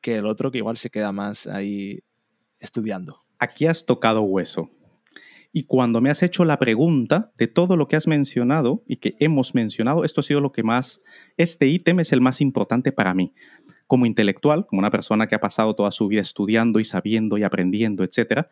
que 0.00 0.16
el 0.16 0.26
otro 0.26 0.50
que 0.50 0.58
igual 0.58 0.76
se 0.76 0.90
queda 0.90 1.12
más 1.12 1.46
ahí 1.46 2.00
estudiando. 2.58 3.20
Aquí 3.38 3.66
has 3.66 3.86
tocado 3.86 4.22
hueso. 4.22 4.72
Y 5.52 5.64
cuando 5.64 6.00
me 6.00 6.10
has 6.10 6.22
hecho 6.22 6.44
la 6.44 6.58
pregunta 6.58 7.32
de 7.38 7.46
todo 7.46 7.76
lo 7.76 7.88
que 7.88 7.96
has 7.96 8.06
mencionado 8.06 8.82
y 8.86 8.96
que 8.96 9.16
hemos 9.20 9.54
mencionado, 9.54 10.04
esto 10.04 10.20
ha 10.20 10.24
sido 10.24 10.40
lo 10.40 10.52
que 10.52 10.62
más, 10.62 11.00
este 11.36 11.68
ítem 11.68 12.00
es 12.00 12.12
el 12.12 12.20
más 12.20 12.40
importante 12.40 12.92
para 12.92 13.14
mí 13.14 13.32
como 13.86 14.06
intelectual, 14.06 14.66
como 14.66 14.80
una 14.80 14.90
persona 14.90 15.26
que 15.26 15.34
ha 15.34 15.40
pasado 15.40 15.74
toda 15.74 15.92
su 15.92 16.08
vida 16.08 16.20
estudiando 16.20 16.80
y 16.80 16.84
sabiendo 16.84 17.38
y 17.38 17.44
aprendiendo, 17.44 18.04
etc., 18.04 18.46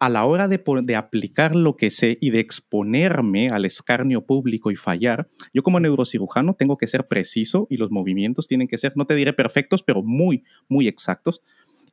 a 0.00 0.08
la 0.08 0.24
hora 0.24 0.48
de, 0.48 0.62
de, 0.82 0.96
aplicar 0.96 1.54
lo 1.54 1.76
que 1.76 1.90
sé 1.90 2.16
y 2.22 2.30
de 2.30 2.40
exponerme 2.40 3.50
al 3.50 3.66
escarnio 3.66 4.24
público 4.24 4.70
y 4.70 4.76
fallar, 4.76 5.28
yo 5.52 5.62
como 5.62 5.78
neurocirujano 5.78 6.54
tengo 6.54 6.78
que 6.78 6.86
ser 6.86 7.06
preciso 7.06 7.66
y 7.68 7.76
los 7.76 7.90
movimientos 7.90 8.48
tienen 8.48 8.66
que 8.66 8.78
ser, 8.78 8.94
no 8.96 9.04
te 9.04 9.14
diré 9.14 9.34
perfectos, 9.34 9.82
pero 9.82 10.02
muy, 10.02 10.42
muy 10.70 10.88
exactos. 10.88 11.42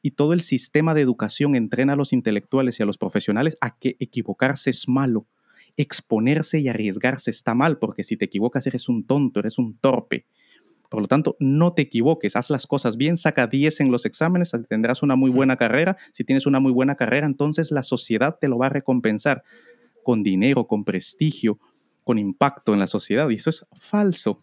Y 0.01 0.11
todo 0.11 0.33
el 0.33 0.41
sistema 0.41 0.93
de 0.93 1.01
educación 1.01 1.55
entrena 1.55 1.93
a 1.93 1.95
los 1.95 2.13
intelectuales 2.13 2.79
y 2.79 2.83
a 2.83 2.85
los 2.85 2.97
profesionales 2.97 3.57
a 3.61 3.77
que 3.77 3.97
equivocarse 3.99 4.69
es 4.69 4.87
malo, 4.87 5.27
exponerse 5.75 6.59
y 6.59 6.67
arriesgarse 6.67 7.31
está 7.31 7.53
mal, 7.53 7.77
porque 7.77 8.03
si 8.03 8.17
te 8.17 8.25
equivocas 8.25 8.65
eres 8.67 8.89
un 8.89 9.05
tonto, 9.05 9.39
eres 9.39 9.57
un 9.57 9.77
torpe 9.77 10.25
Por 10.89 11.01
lo 11.01 11.07
tanto, 11.07 11.35
no 11.39 11.73
te 11.73 11.83
equivoques, 11.83 12.35
haz 12.35 12.49
las 12.49 12.65
cosas 12.65 12.97
bien, 12.97 13.17
saca 13.17 13.47
10 13.47 13.81
en 13.81 13.91
los 13.91 14.05
exámenes, 14.05 14.51
tendrás 14.69 15.03
una 15.03 15.15
muy 15.15 15.29
buena 15.29 15.57
carrera. 15.57 15.97
Si 16.13 16.23
tienes 16.23 16.45
una 16.45 16.59
muy 16.59 16.71
buena 16.71 16.95
carrera, 16.95 17.27
entonces 17.27 17.71
la 17.71 17.83
sociedad 17.83 18.37
te 18.39 18.47
lo 18.47 18.57
va 18.57 18.67
a 18.67 18.69
recompensar 18.69 19.43
con 20.03 20.23
dinero, 20.23 20.67
con 20.67 20.85
prestigio, 20.85 21.59
con 22.05 22.17
impacto 22.17 22.73
en 22.73 22.79
la 22.79 22.87
sociedad. 22.87 23.29
Y 23.29 23.35
eso 23.35 23.49
es 23.49 23.65
falso. 23.81 24.41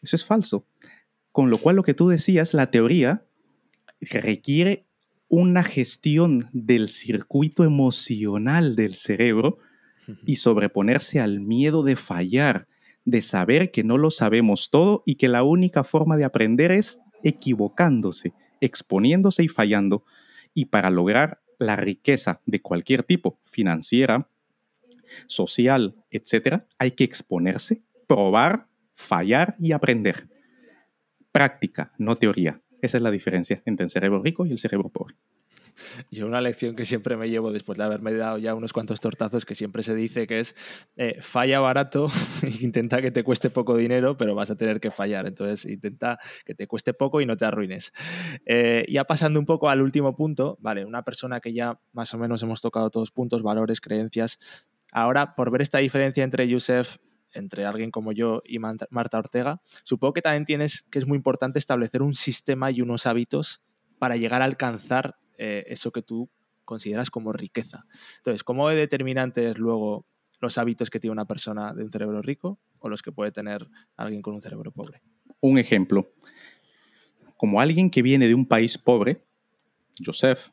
Eso 0.00 0.14
es 0.14 0.24
falso. 0.24 0.64
Con 1.32 1.50
lo 1.50 1.58
cual, 1.58 1.74
lo 1.74 1.82
que 1.82 1.94
tú 1.94 2.08
decías, 2.08 2.54
la 2.54 2.70
teoría 2.70 3.26
requiere 4.00 4.86
una 5.28 5.64
gestión 5.64 6.48
del 6.52 6.88
circuito 6.88 7.64
emocional 7.64 8.76
del 8.76 8.94
cerebro 8.94 9.58
y 10.24 10.36
sobreponerse 10.36 11.20
al 11.20 11.40
miedo 11.40 11.82
de 11.82 11.96
fallar, 11.96 12.68
de 13.04 13.22
saber 13.22 13.70
que 13.70 13.82
no 13.82 13.98
lo 13.98 14.10
sabemos 14.10 14.70
todo 14.70 15.02
y 15.04 15.16
que 15.16 15.28
la 15.28 15.42
única 15.42 15.82
forma 15.84 16.16
de 16.16 16.24
aprender 16.24 16.70
es 16.70 17.00
equivocándose, 17.24 18.32
exponiéndose 18.60 19.42
y 19.42 19.48
fallando. 19.48 20.04
Y 20.54 20.66
para 20.66 20.90
lograr 20.90 21.40
la 21.58 21.76
riqueza 21.76 22.40
de 22.46 22.60
cualquier 22.60 23.02
tipo, 23.02 23.38
financiera, 23.42 24.28
social, 25.26 25.96
etcétera, 26.10 26.66
hay 26.78 26.92
que 26.92 27.04
exponerse, 27.04 27.82
probar, 28.06 28.68
fallar 28.94 29.56
y 29.58 29.72
aprender. 29.72 30.28
Práctica, 31.32 31.92
no 31.98 32.16
teoría. 32.16 32.60
Esa 32.86 32.98
es 32.98 33.02
la 33.02 33.10
diferencia 33.10 33.60
entre 33.64 33.82
el 33.82 33.90
cerebro 33.90 34.20
rico 34.20 34.46
y 34.46 34.52
el 34.52 34.58
cerebro 34.58 34.88
pobre. 34.90 35.16
Y 36.08 36.22
una 36.22 36.40
lección 36.40 36.76
que 36.76 36.84
siempre 36.84 37.16
me 37.16 37.28
llevo 37.28 37.50
después 37.50 37.76
de 37.76 37.82
haberme 37.82 38.14
dado 38.14 38.38
ya 38.38 38.54
unos 38.54 38.72
cuantos 38.72 39.00
tortazos 39.00 39.44
que 39.44 39.56
siempre 39.56 39.82
se 39.82 39.96
dice 39.96 40.28
que 40.28 40.38
es 40.38 40.54
eh, 40.96 41.16
falla 41.20 41.58
barato, 41.58 42.06
intenta 42.60 43.02
que 43.02 43.10
te 43.10 43.24
cueste 43.24 43.50
poco 43.50 43.76
dinero, 43.76 44.16
pero 44.16 44.36
vas 44.36 44.52
a 44.52 44.56
tener 44.56 44.78
que 44.78 44.92
fallar. 44.92 45.26
Entonces 45.26 45.68
intenta 45.68 46.20
que 46.44 46.54
te 46.54 46.68
cueste 46.68 46.94
poco 46.94 47.20
y 47.20 47.26
no 47.26 47.36
te 47.36 47.44
arruines. 47.44 47.92
Eh, 48.44 48.86
ya 48.88 49.02
pasando 49.02 49.40
un 49.40 49.46
poco 49.46 49.68
al 49.68 49.82
último 49.82 50.14
punto, 50.14 50.58
vale, 50.60 50.84
una 50.84 51.02
persona 51.02 51.40
que 51.40 51.52
ya 51.52 51.80
más 51.92 52.14
o 52.14 52.18
menos 52.18 52.40
hemos 52.44 52.60
tocado 52.60 52.90
todos 52.90 53.10
puntos, 53.10 53.42
valores, 53.42 53.80
creencias. 53.80 54.38
Ahora, 54.92 55.34
por 55.34 55.50
ver 55.50 55.62
esta 55.62 55.78
diferencia 55.78 56.22
entre 56.22 56.46
Yusef 56.46 56.98
entre 57.32 57.64
alguien 57.64 57.90
como 57.90 58.12
yo 58.12 58.42
y 58.44 58.58
Marta 58.58 59.18
Ortega, 59.18 59.60
supongo 59.82 60.14
que 60.14 60.22
también 60.22 60.44
tienes 60.44 60.82
que 60.90 60.98
es 60.98 61.06
muy 61.06 61.16
importante 61.16 61.58
establecer 61.58 62.02
un 62.02 62.14
sistema 62.14 62.70
y 62.70 62.80
unos 62.80 63.06
hábitos 63.06 63.62
para 63.98 64.16
llegar 64.16 64.42
a 64.42 64.46
alcanzar 64.46 65.18
eh, 65.38 65.64
eso 65.68 65.92
que 65.92 66.02
tú 66.02 66.30
consideras 66.64 67.10
como 67.10 67.32
riqueza. 67.32 67.86
Entonces, 68.18 68.42
¿cómo 68.42 68.68
determinantes 68.68 69.58
luego 69.58 70.06
los 70.40 70.58
hábitos 70.58 70.90
que 70.90 71.00
tiene 71.00 71.12
una 71.12 71.26
persona 71.26 71.72
de 71.72 71.84
un 71.84 71.90
cerebro 71.90 72.20
rico 72.22 72.58
o 72.78 72.88
los 72.88 73.02
que 73.02 73.12
puede 73.12 73.32
tener 73.32 73.68
alguien 73.96 74.22
con 74.22 74.34
un 74.34 74.40
cerebro 74.40 74.72
pobre? 74.72 75.02
Un 75.40 75.58
ejemplo. 75.58 76.12
Como 77.36 77.60
alguien 77.60 77.90
que 77.90 78.02
viene 78.02 78.26
de 78.26 78.34
un 78.34 78.46
país 78.46 78.78
pobre, 78.78 79.22
Joseph, 80.04 80.50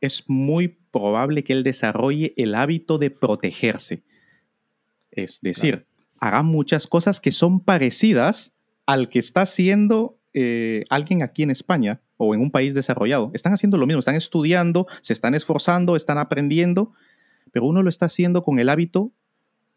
es 0.00 0.28
muy 0.28 0.68
probable 0.68 1.44
que 1.44 1.52
él 1.52 1.62
desarrolle 1.62 2.32
el 2.36 2.54
hábito 2.54 2.98
de 2.98 3.10
protegerse. 3.10 4.02
Es 5.10 5.40
decir, 5.40 5.86
haga 6.20 6.42
muchas 6.42 6.86
cosas 6.86 7.18
que 7.20 7.32
son 7.32 7.60
parecidas 7.60 8.54
al 8.86 9.08
que 9.08 9.18
está 9.18 9.42
haciendo 9.42 10.18
eh, 10.34 10.84
alguien 10.90 11.22
aquí 11.22 11.42
en 11.42 11.50
España 11.50 12.00
o 12.16 12.34
en 12.34 12.40
un 12.40 12.50
país 12.50 12.74
desarrollado. 12.74 13.30
Están 13.34 13.54
haciendo 13.54 13.78
lo 13.78 13.86
mismo, 13.86 14.00
están 14.00 14.14
estudiando, 14.14 14.86
se 15.00 15.12
están 15.12 15.34
esforzando, 15.34 15.96
están 15.96 16.18
aprendiendo, 16.18 16.92
pero 17.50 17.66
uno 17.66 17.82
lo 17.82 17.88
está 17.88 18.06
haciendo 18.06 18.42
con 18.42 18.58
el 18.58 18.68
hábito 18.68 19.10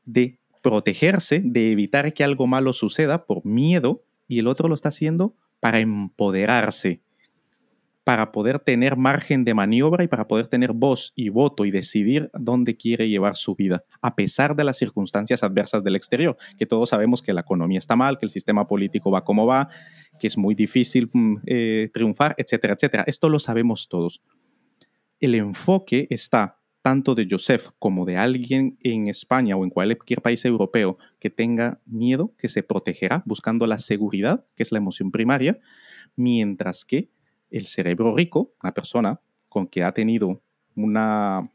de 0.06 0.38
protegerse, 0.62 1.42
de 1.44 1.72
evitar 1.72 2.14
que 2.14 2.24
algo 2.24 2.46
malo 2.46 2.74
suceda 2.74 3.26
por 3.26 3.46
miedo, 3.46 4.04
y 4.28 4.40
el 4.40 4.48
otro 4.48 4.68
lo 4.68 4.76
está 4.76 4.90
haciendo 4.90 5.36
para 5.60 5.80
empoderarse, 5.80 7.02
para 8.04 8.32
poder 8.32 8.60
tener 8.60 8.98
margen 8.98 9.44
de 9.46 9.54
maniobra 9.54 10.04
y 10.04 10.08
para 10.08 10.28
poder 10.28 10.48
tener 10.48 10.74
voz 10.74 11.14
y 11.16 11.30
voto 11.30 11.66
y 11.66 11.72
decidir 11.72 12.30
dónde 12.34 12.76
quiere 12.76 13.08
llevar 13.08 13.36
su 13.36 13.56
vida, 13.56 13.86
a 14.02 14.16
pesar 14.16 14.56
de 14.56 14.64
las 14.64 14.78
circunstancias 14.78 15.44
adversas 15.44 15.84
del 15.84 15.96
exterior, 15.96 16.36
que 16.58 16.66
todos 16.66 16.90
sabemos 16.90 17.22
que 17.22 17.34
la 17.34 17.42
economía 17.42 17.80
está 17.80 17.96
mal, 17.96 18.18
que 18.18 18.26
el 18.26 18.30
sistema 18.30 18.68
político 18.68 19.10
va 19.10 19.24
como 19.24 19.46
va, 19.46 19.70
que 20.20 20.28
es 20.28 20.38
muy 20.38 20.54
difícil 20.54 21.10
mm, 21.14 21.36
eh, 21.46 21.90
triunfar, 21.94 22.36
etcétera, 22.38 22.74
etcétera. 22.74 23.04
Esto 23.08 23.30
lo 23.30 23.40
sabemos 23.40 23.88
todos. 23.88 24.22
El 25.20 25.36
enfoque 25.36 26.08
está 26.10 26.60
tanto 26.82 27.16
de 27.16 27.26
Joseph 27.30 27.70
como 27.80 28.06
de 28.06 28.18
alguien 28.18 28.78
en 28.82 29.08
España 29.08 29.56
o 29.56 29.64
en 29.64 29.70
cualquier 29.70 30.22
país 30.22 30.44
europeo 30.44 30.98
que 31.20 31.30
tenga 31.30 31.80
miedo, 31.86 32.34
que 32.38 32.50
se 32.50 32.62
protegerá 32.62 33.24
buscando 33.26 33.66
la 33.66 33.78
seguridad, 33.78 34.46
que 34.56 34.64
es 34.64 34.74
la 34.74 34.80
emoción 34.80 35.10
primaria, 35.10 35.60
mientras 36.18 36.84
que 36.84 37.10
el 37.54 37.68
cerebro 37.68 38.16
rico, 38.16 38.54
una 38.62 38.74
persona 38.74 39.20
con 39.48 39.68
que 39.68 39.84
ha 39.84 39.94
tenido 39.94 40.42
una 40.76 41.50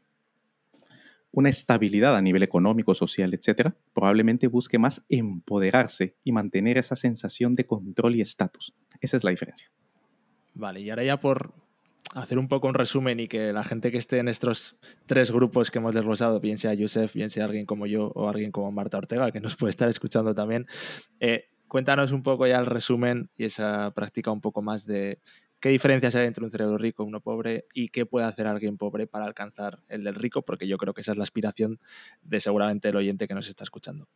una 1.31 1.49
estabilidad 1.49 2.15
a 2.15 2.21
nivel 2.21 2.43
económico, 2.43 2.95
social, 2.95 3.33
etcétera, 3.33 3.75
probablemente 3.93 4.47
busque 4.47 4.79
más 4.79 5.05
empoderarse 5.09 6.15
y 6.23 6.31
mantener 6.31 6.77
esa 6.77 6.95
sensación 6.95 7.55
de 7.55 7.65
control 7.65 8.15
y 8.15 8.21
estatus. 8.21 8.73
Esa 8.99 9.17
es 9.17 9.23
la 9.23 9.29
diferencia. 9.29 9.69
Vale, 10.55 10.81
y 10.81 10.89
ahora 10.89 11.03
ya 11.03 11.19
por 11.19 11.53
hacer 12.15 12.39
un 12.39 12.47
poco 12.47 12.67
un 12.67 12.73
resumen 12.73 13.19
y 13.19 13.27
que 13.27 13.53
la 13.53 13.63
gente 13.63 13.91
que 13.91 13.99
esté 13.99 14.17
en 14.17 14.27
estos 14.27 14.77
tres 15.05 15.31
grupos 15.31 15.69
que 15.69 15.77
hemos 15.77 15.93
desglosado, 15.93 16.39
bien 16.39 16.57
sea 16.57 16.73
Yusef, 16.73 17.13
bien 17.13 17.29
sea 17.29 17.45
alguien 17.45 17.65
como 17.65 17.85
yo 17.85 18.11
o 18.15 18.27
alguien 18.27 18.51
como 18.51 18.71
Marta 18.71 18.97
Ortega, 18.97 19.31
que 19.31 19.39
nos 19.39 19.55
puede 19.55 19.69
estar 19.69 19.87
escuchando 19.87 20.33
también, 20.33 20.65
eh, 21.19 21.49
cuéntanos 21.67 22.11
un 22.11 22.23
poco 22.23 22.47
ya 22.47 22.57
el 22.57 22.65
resumen 22.65 23.29
y 23.35 23.45
esa 23.45 23.91
práctica 23.93 24.31
un 24.31 24.41
poco 24.41 24.63
más 24.63 24.87
de 24.87 25.19
qué 25.59 25.69
diferencias 25.69 26.15
hay 26.15 26.27
entre 26.27 26.43
un 26.43 26.51
cerebro 26.51 26.77
rico 26.77 27.03
y 27.03 27.07
uno 27.07 27.21
pobre 27.21 27.65
y 27.73 27.89
qué 27.89 28.05
puede 28.05 28.25
hacer 28.25 28.47
alguien 28.47 28.77
pobre 28.77 29.07
para 29.07 29.25
alcanzar 29.25 29.83
el 29.87 30.03
del 30.03 30.15
rico, 30.15 30.43
porque 30.43 30.67
yo 30.67 30.77
creo 30.77 30.93
que 30.93 31.01
esa 31.01 31.11
es 31.11 31.17
la 31.17 31.23
aspiración 31.23 31.79
de 32.21 32.39
seguramente 32.39 32.89
el 32.89 32.95
oyente 32.95 33.27
que 33.27 33.33
nos 33.33 33.47
está 33.47 33.63
escuchando. 33.63 34.07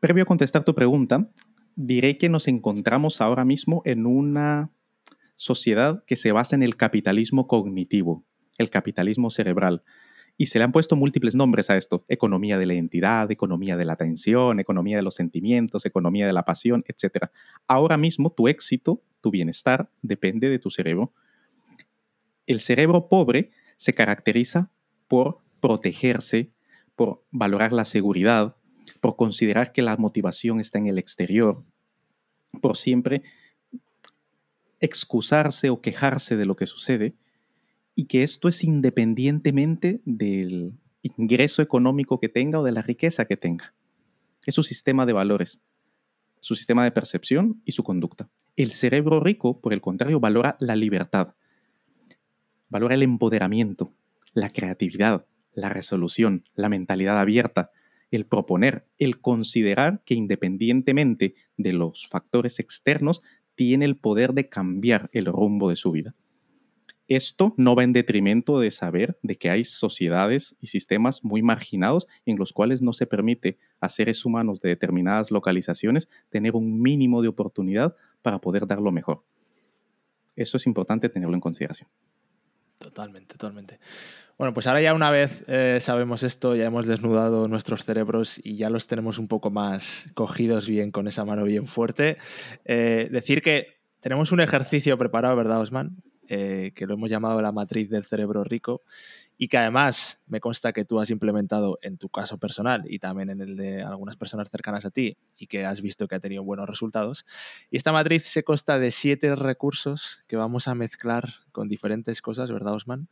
Previo 0.00 0.22
a 0.22 0.26
contestar 0.26 0.64
tu 0.64 0.74
pregunta, 0.74 1.30
diré 1.74 2.18
que 2.18 2.28
nos 2.28 2.48
encontramos 2.48 3.20
ahora 3.20 3.44
mismo 3.44 3.82
en 3.84 4.06
una 4.06 4.70
sociedad 5.36 6.04
que 6.06 6.16
se 6.16 6.32
basa 6.32 6.56
en 6.56 6.62
el 6.62 6.76
capitalismo 6.76 7.46
cognitivo, 7.46 8.24
el 8.58 8.70
capitalismo 8.70 9.30
cerebral. 9.30 9.82
Y 10.40 10.46
se 10.46 10.58
le 10.58 10.64
han 10.64 10.70
puesto 10.70 10.94
múltiples 10.94 11.34
nombres 11.34 11.68
a 11.68 11.76
esto. 11.76 12.04
Economía 12.06 12.58
de 12.58 12.64
la 12.64 12.74
identidad, 12.74 13.28
economía 13.32 13.76
de 13.76 13.84
la 13.84 13.94
atención, 13.94 14.60
economía 14.60 14.96
de 14.96 15.02
los 15.02 15.16
sentimientos, 15.16 15.84
economía 15.84 16.28
de 16.28 16.32
la 16.32 16.44
pasión, 16.44 16.84
etc. 16.86 17.26
Ahora 17.66 17.96
mismo 17.96 18.30
tu 18.30 18.46
éxito, 18.46 19.02
tu 19.20 19.32
bienestar, 19.32 19.90
depende 20.00 20.48
de 20.48 20.60
tu 20.60 20.70
cerebro. 20.70 21.12
El 22.46 22.60
cerebro 22.60 23.08
pobre 23.08 23.50
se 23.76 23.94
caracteriza 23.94 24.70
por 25.08 25.40
protegerse, 25.60 26.52
por 26.94 27.24
valorar 27.32 27.72
la 27.72 27.84
seguridad, 27.84 28.56
por 29.00 29.16
considerar 29.16 29.72
que 29.72 29.82
la 29.82 29.96
motivación 29.96 30.60
está 30.60 30.78
en 30.78 30.86
el 30.86 30.98
exterior, 30.98 31.64
por 32.62 32.76
siempre 32.76 33.22
excusarse 34.78 35.68
o 35.70 35.80
quejarse 35.80 36.36
de 36.36 36.46
lo 36.46 36.54
que 36.54 36.66
sucede 36.66 37.16
y 37.98 38.04
que 38.04 38.22
esto 38.22 38.46
es 38.46 38.62
independientemente 38.62 40.00
del 40.04 40.72
ingreso 41.02 41.62
económico 41.62 42.20
que 42.20 42.28
tenga 42.28 42.60
o 42.60 42.62
de 42.62 42.70
la 42.70 42.80
riqueza 42.80 43.24
que 43.24 43.36
tenga. 43.36 43.74
Es 44.46 44.54
su 44.54 44.62
sistema 44.62 45.04
de 45.04 45.12
valores, 45.12 45.60
su 46.38 46.54
sistema 46.54 46.84
de 46.84 46.92
percepción 46.92 47.60
y 47.64 47.72
su 47.72 47.82
conducta. 47.82 48.30
El 48.54 48.70
cerebro 48.70 49.18
rico, 49.18 49.60
por 49.60 49.72
el 49.72 49.80
contrario, 49.80 50.20
valora 50.20 50.56
la 50.60 50.76
libertad, 50.76 51.34
valora 52.68 52.94
el 52.94 53.02
empoderamiento, 53.02 53.92
la 54.32 54.50
creatividad, 54.50 55.26
la 55.52 55.68
resolución, 55.68 56.44
la 56.54 56.68
mentalidad 56.68 57.18
abierta, 57.18 57.72
el 58.12 58.26
proponer, 58.26 58.86
el 58.98 59.20
considerar 59.20 60.04
que 60.04 60.14
independientemente 60.14 61.34
de 61.56 61.72
los 61.72 62.06
factores 62.06 62.60
externos, 62.60 63.22
tiene 63.56 63.86
el 63.86 63.96
poder 63.96 64.34
de 64.34 64.48
cambiar 64.48 65.10
el 65.12 65.24
rumbo 65.24 65.68
de 65.68 65.74
su 65.74 65.90
vida. 65.90 66.14
Esto 67.08 67.54
no 67.56 67.74
va 67.74 67.84
en 67.84 67.94
detrimento 67.94 68.60
de 68.60 68.70
saber 68.70 69.18
de 69.22 69.36
que 69.36 69.48
hay 69.48 69.64
sociedades 69.64 70.56
y 70.60 70.66
sistemas 70.66 71.24
muy 71.24 71.42
marginados 71.42 72.06
en 72.26 72.36
los 72.36 72.52
cuales 72.52 72.82
no 72.82 72.92
se 72.92 73.06
permite 73.06 73.58
a 73.80 73.88
seres 73.88 74.26
humanos 74.26 74.60
de 74.60 74.68
determinadas 74.68 75.30
localizaciones 75.30 76.08
tener 76.28 76.54
un 76.54 76.82
mínimo 76.82 77.22
de 77.22 77.28
oportunidad 77.28 77.96
para 78.20 78.40
poder 78.40 78.66
dar 78.66 78.80
lo 78.80 78.92
mejor. 78.92 79.24
Eso 80.36 80.58
es 80.58 80.66
importante 80.66 81.08
tenerlo 81.08 81.34
en 81.34 81.40
consideración. 81.40 81.88
Totalmente, 82.78 83.34
totalmente. 83.34 83.80
Bueno, 84.36 84.54
pues 84.54 84.68
ahora 84.68 84.80
ya 84.80 84.94
una 84.94 85.10
vez 85.10 85.44
eh, 85.48 85.78
sabemos 85.80 86.22
esto, 86.22 86.54
ya 86.54 86.66
hemos 86.66 86.86
desnudado 86.86 87.48
nuestros 87.48 87.84
cerebros 87.84 88.40
y 88.44 88.56
ya 88.56 88.70
los 88.70 88.86
tenemos 88.86 89.18
un 89.18 89.26
poco 89.26 89.50
más 89.50 90.10
cogidos 90.14 90.68
bien 90.68 90.92
con 90.92 91.08
esa 91.08 91.24
mano 91.24 91.42
bien 91.42 91.66
fuerte. 91.66 92.18
Eh, 92.64 93.08
decir 93.10 93.42
que 93.42 93.78
tenemos 93.98 94.30
un 94.30 94.40
ejercicio 94.40 94.96
preparado, 94.96 95.34
¿verdad, 95.34 95.60
Osman? 95.60 95.96
Eh, 96.30 96.72
que 96.74 96.86
lo 96.86 96.92
hemos 96.92 97.08
llamado 97.08 97.40
la 97.40 97.52
matriz 97.52 97.88
del 97.88 98.04
cerebro 98.04 98.44
rico. 98.44 98.82
y 99.40 99.46
que 99.46 99.56
además 99.56 100.20
me 100.26 100.40
consta 100.40 100.72
que 100.72 100.84
tú 100.84 100.98
has 100.98 101.10
implementado 101.10 101.78
en 101.80 101.96
tu 101.96 102.08
caso 102.08 102.38
personal 102.38 102.82
y 102.88 102.98
también 102.98 103.30
en 103.30 103.40
el 103.40 103.56
de 103.56 103.82
algunas 103.82 104.16
personas 104.16 104.50
cercanas 104.50 104.84
a 104.84 104.90
ti 104.90 105.16
y 105.38 105.46
que 105.46 105.64
has 105.64 105.80
visto 105.80 106.08
que 106.08 106.16
ha 106.16 106.20
tenido 106.20 106.42
buenos 106.42 106.68
resultados. 106.68 107.24
Y 107.70 107.76
esta 107.76 107.92
matriz 107.92 108.24
se 108.24 108.42
consta 108.42 108.80
de 108.80 108.90
siete 108.90 109.36
recursos 109.36 110.24
que 110.26 110.36
vamos 110.36 110.66
a 110.66 110.74
mezclar 110.74 111.34
con 111.52 111.68
diferentes 111.68 112.20
cosas, 112.20 112.50
¿verdad, 112.50 112.74
Osman? 112.74 113.08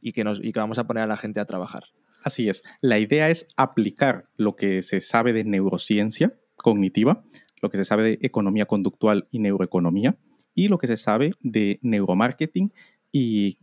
Y 0.00 0.12
que, 0.12 0.22
nos, 0.22 0.38
y 0.40 0.52
que 0.52 0.60
vamos 0.60 0.78
a 0.78 0.86
poner 0.86 1.02
a 1.02 1.08
la 1.08 1.16
gente 1.16 1.40
a 1.40 1.46
trabajar. 1.46 1.82
Así 2.22 2.48
es. 2.48 2.62
La 2.80 3.00
idea 3.00 3.28
es 3.28 3.48
aplicar 3.56 4.28
lo 4.36 4.54
que 4.54 4.82
se 4.82 5.00
sabe 5.00 5.32
de 5.32 5.42
neurociencia 5.42 6.38
cognitiva, 6.54 7.24
lo 7.60 7.70
que 7.70 7.76
se 7.76 7.84
sabe 7.84 8.02
de 8.04 8.18
economía 8.22 8.66
conductual 8.66 9.26
y 9.32 9.40
neuroeconomía, 9.40 10.16
y 10.56 10.66
lo 10.66 10.78
que 10.78 10.88
se 10.88 10.96
sabe 10.96 11.34
de 11.40 11.78
neuromarketing 11.82 12.72
y 13.12 13.58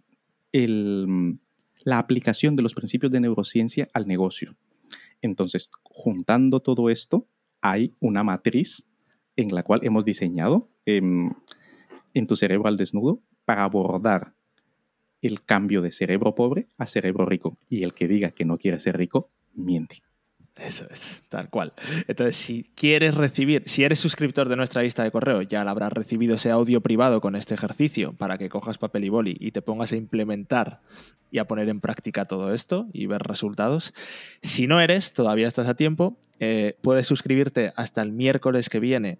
el, 0.54 1.40
la 1.84 1.98
aplicación 1.98 2.56
de 2.56 2.64
los 2.64 2.76
principios 2.76 3.12
de 3.12 3.20
neurociencia 3.20 3.90
al 3.94 4.08
negocio. 4.08 4.56
Entonces, 5.22 5.72
juntando 5.84 6.62
todo 6.62 6.90
esto, 6.90 7.28
hay 7.60 7.94
una 8.00 8.24
matriz 8.24 8.86
en 9.36 9.54
la 9.54 9.64
cual 9.64 9.82
hemos 9.84 10.06
diseñado 10.06 10.70
em, 10.86 11.32
en 12.14 12.28
tu 12.28 12.36
cerebro 12.36 12.68
al 12.68 12.78
desnudo 12.78 13.22
para 13.44 13.64
abordar 13.64 14.36
el 15.22 15.44
cambio 15.44 15.82
de 15.82 15.92
cerebro 15.92 16.36
pobre 16.36 16.68
a 16.78 16.86
cerebro 16.86 17.26
rico. 17.26 17.58
Y 17.70 17.84
el 17.84 17.94
que 17.94 18.08
diga 18.08 18.32
que 18.32 18.46
no 18.46 18.58
quiere 18.58 18.80
ser 18.80 18.98
rico, 18.98 19.32
miente. 19.56 20.04
Eso 20.56 20.86
es, 20.92 21.24
tal 21.30 21.50
cual. 21.50 21.74
Entonces, 22.08 22.36
si 22.36 22.64
quieres 22.76 23.16
recibir, 23.16 23.64
si 23.66 23.84
eres 23.84 24.00
suscriptor 24.00 24.50
de 24.50 24.56
nuestra 24.56 24.84
lista 24.84 25.04
de 25.04 25.10
correo, 25.10 25.42
ya 25.42 25.62
habrás 25.62 25.92
recibido 25.92 26.36
ese 26.36 26.52
audio 26.52 26.82
privado 26.82 27.22
con 27.22 27.36
este 27.36 27.56
ejercicio 27.56 28.14
para 28.14 28.38
que 28.38 28.50
cojas 28.50 28.78
papel 28.78 29.06
y 29.06 29.10
boli 29.10 29.36
y 29.40 29.52
te 29.52 29.64
pongas 29.64 29.92
a 29.94 29.96
implementar 29.96 30.82
y 31.32 31.40
a 31.40 31.48
poner 31.48 31.70
en 31.70 31.82
práctica 31.82 32.26
todo 32.26 32.54
esto 32.54 32.88
y 32.94 33.08
ver 33.08 33.24
resultados. 33.24 33.96
Si 34.44 34.68
no 34.68 34.80
eres, 34.80 35.14
todavía 35.14 35.48
estás 35.48 35.68
a 35.68 35.74
tiempo, 35.74 36.18
eh, 36.40 36.78
puedes 36.82 37.08
suscribirte 37.08 37.74
hasta 37.76 38.04
el 38.04 38.12
miércoles 38.12 38.70
que 38.70 38.80
viene 38.80 39.18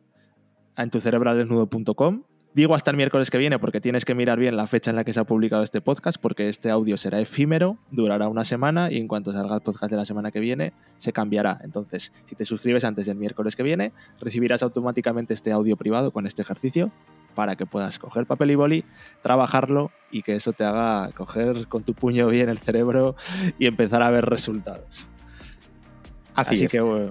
en 0.78 0.92
tucerebraldesnudo.com 0.92 2.24
Digo 2.56 2.76
hasta 2.76 2.92
el 2.92 2.98
miércoles 2.98 3.32
que 3.32 3.40
viene 3.40 3.58
porque 3.58 3.82
tienes 3.82 4.06
que 4.06 4.14
mirar 4.14 4.38
bien 4.38 4.56
la 4.56 4.68
fecha 4.68 4.92
en 4.92 4.96
la 4.96 5.04
que 5.04 5.12
se 5.12 5.20
ha 5.20 5.24
publicado 5.24 5.64
este 5.64 5.82
podcast 5.82 6.22
porque 6.22 6.50
este 6.50 6.70
audio 6.70 6.98
será 6.98 7.20
efímero, 7.20 7.80
durará 7.90 8.28
una 8.28 8.44
semana 8.44 8.92
y 8.92 8.98
en 8.98 9.08
cuanto 9.08 9.34
salga 9.34 9.56
el 9.56 9.62
podcast 9.62 9.90
de 9.90 9.98
la 9.98 10.06
semana 10.06 10.30
que 10.30 10.40
viene 10.40 10.72
se 10.98 11.12
cambiará. 11.12 11.58
Entonces, 11.64 12.14
si 12.26 12.36
te 12.36 12.46
suscribes 12.46 12.84
antes 12.84 13.08
del 13.08 13.18
miércoles 13.18 13.56
que 13.56 13.64
viene, 13.64 13.92
recibirás 14.22 14.62
automáticamente 14.62 15.34
este 15.34 15.52
audio 15.52 15.78
privado 15.78 16.12
con 16.12 16.28
este 16.28 16.44
ejercicio 16.44 16.92
para 17.34 17.56
que 17.56 17.66
puedas 17.66 17.98
coger 17.98 18.28
papel 18.28 18.52
y 18.52 18.56
boli, 18.56 18.86
trabajarlo 19.22 19.90
y 20.12 20.22
que 20.22 20.36
eso 20.36 20.54
te 20.54 20.64
haga 20.64 21.12
coger 21.14 21.68
con 21.68 21.84
tu 21.84 21.96
puño 21.96 22.28
bien 22.28 22.50
el 22.50 22.60
cerebro 22.60 23.16
y 23.58 23.66
empezar 23.66 24.04
a 24.04 24.12
ver 24.12 24.26
resultados. 24.26 25.10
Así, 26.36 26.66
es. 26.66 26.72
que, 26.72 26.82
bueno, 26.82 27.10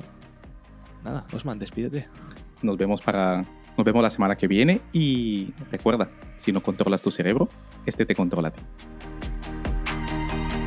nada, 1.02 1.26
Osman, 1.32 1.58
despídete. 1.58 2.06
Nos 2.62 2.76
vemos 2.76 3.00
para 3.00 3.44
nos 3.76 3.84
vemos 3.84 4.02
la 4.02 4.10
semana 4.10 4.36
que 4.36 4.46
viene 4.46 4.80
y 4.92 5.52
recuerda, 5.70 6.10
si 6.36 6.52
no 6.52 6.62
controlas 6.62 7.02
tu 7.02 7.10
cerebro, 7.10 7.48
este 7.86 8.06
te 8.06 8.14
controla 8.14 8.48
a 8.48 8.52
ti. 8.52 8.62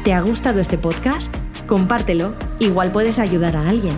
¿Te 0.04 0.14
ha 0.14 0.22
gustado 0.22 0.60
este 0.60 0.78
podcast? 0.78 1.36
Compártelo, 1.68 2.34
igual 2.60 2.92
puedes 2.92 3.20
ayudar 3.20 3.56
a 3.56 3.68
alguien. 3.68 3.96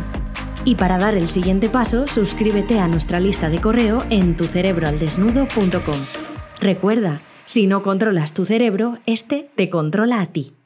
Y 0.63 0.75
para 0.75 0.97
dar 0.97 1.15
el 1.15 1.27
siguiente 1.27 1.69
paso, 1.69 2.07
suscríbete 2.07 2.79
a 2.79 2.87
nuestra 2.87 3.19
lista 3.19 3.49
de 3.49 3.59
correo 3.61 4.05
en 4.09 4.35
tucerebroaldesnudo.com. 4.35 5.99
Recuerda, 6.59 7.21
si 7.45 7.67
no 7.67 7.83
controlas 7.83 8.33
tu 8.33 8.43
cerebro, 8.45 8.97
este 9.05 9.49
te 9.55 9.69
controla 9.69 10.21
a 10.21 10.25
ti. 10.27 10.56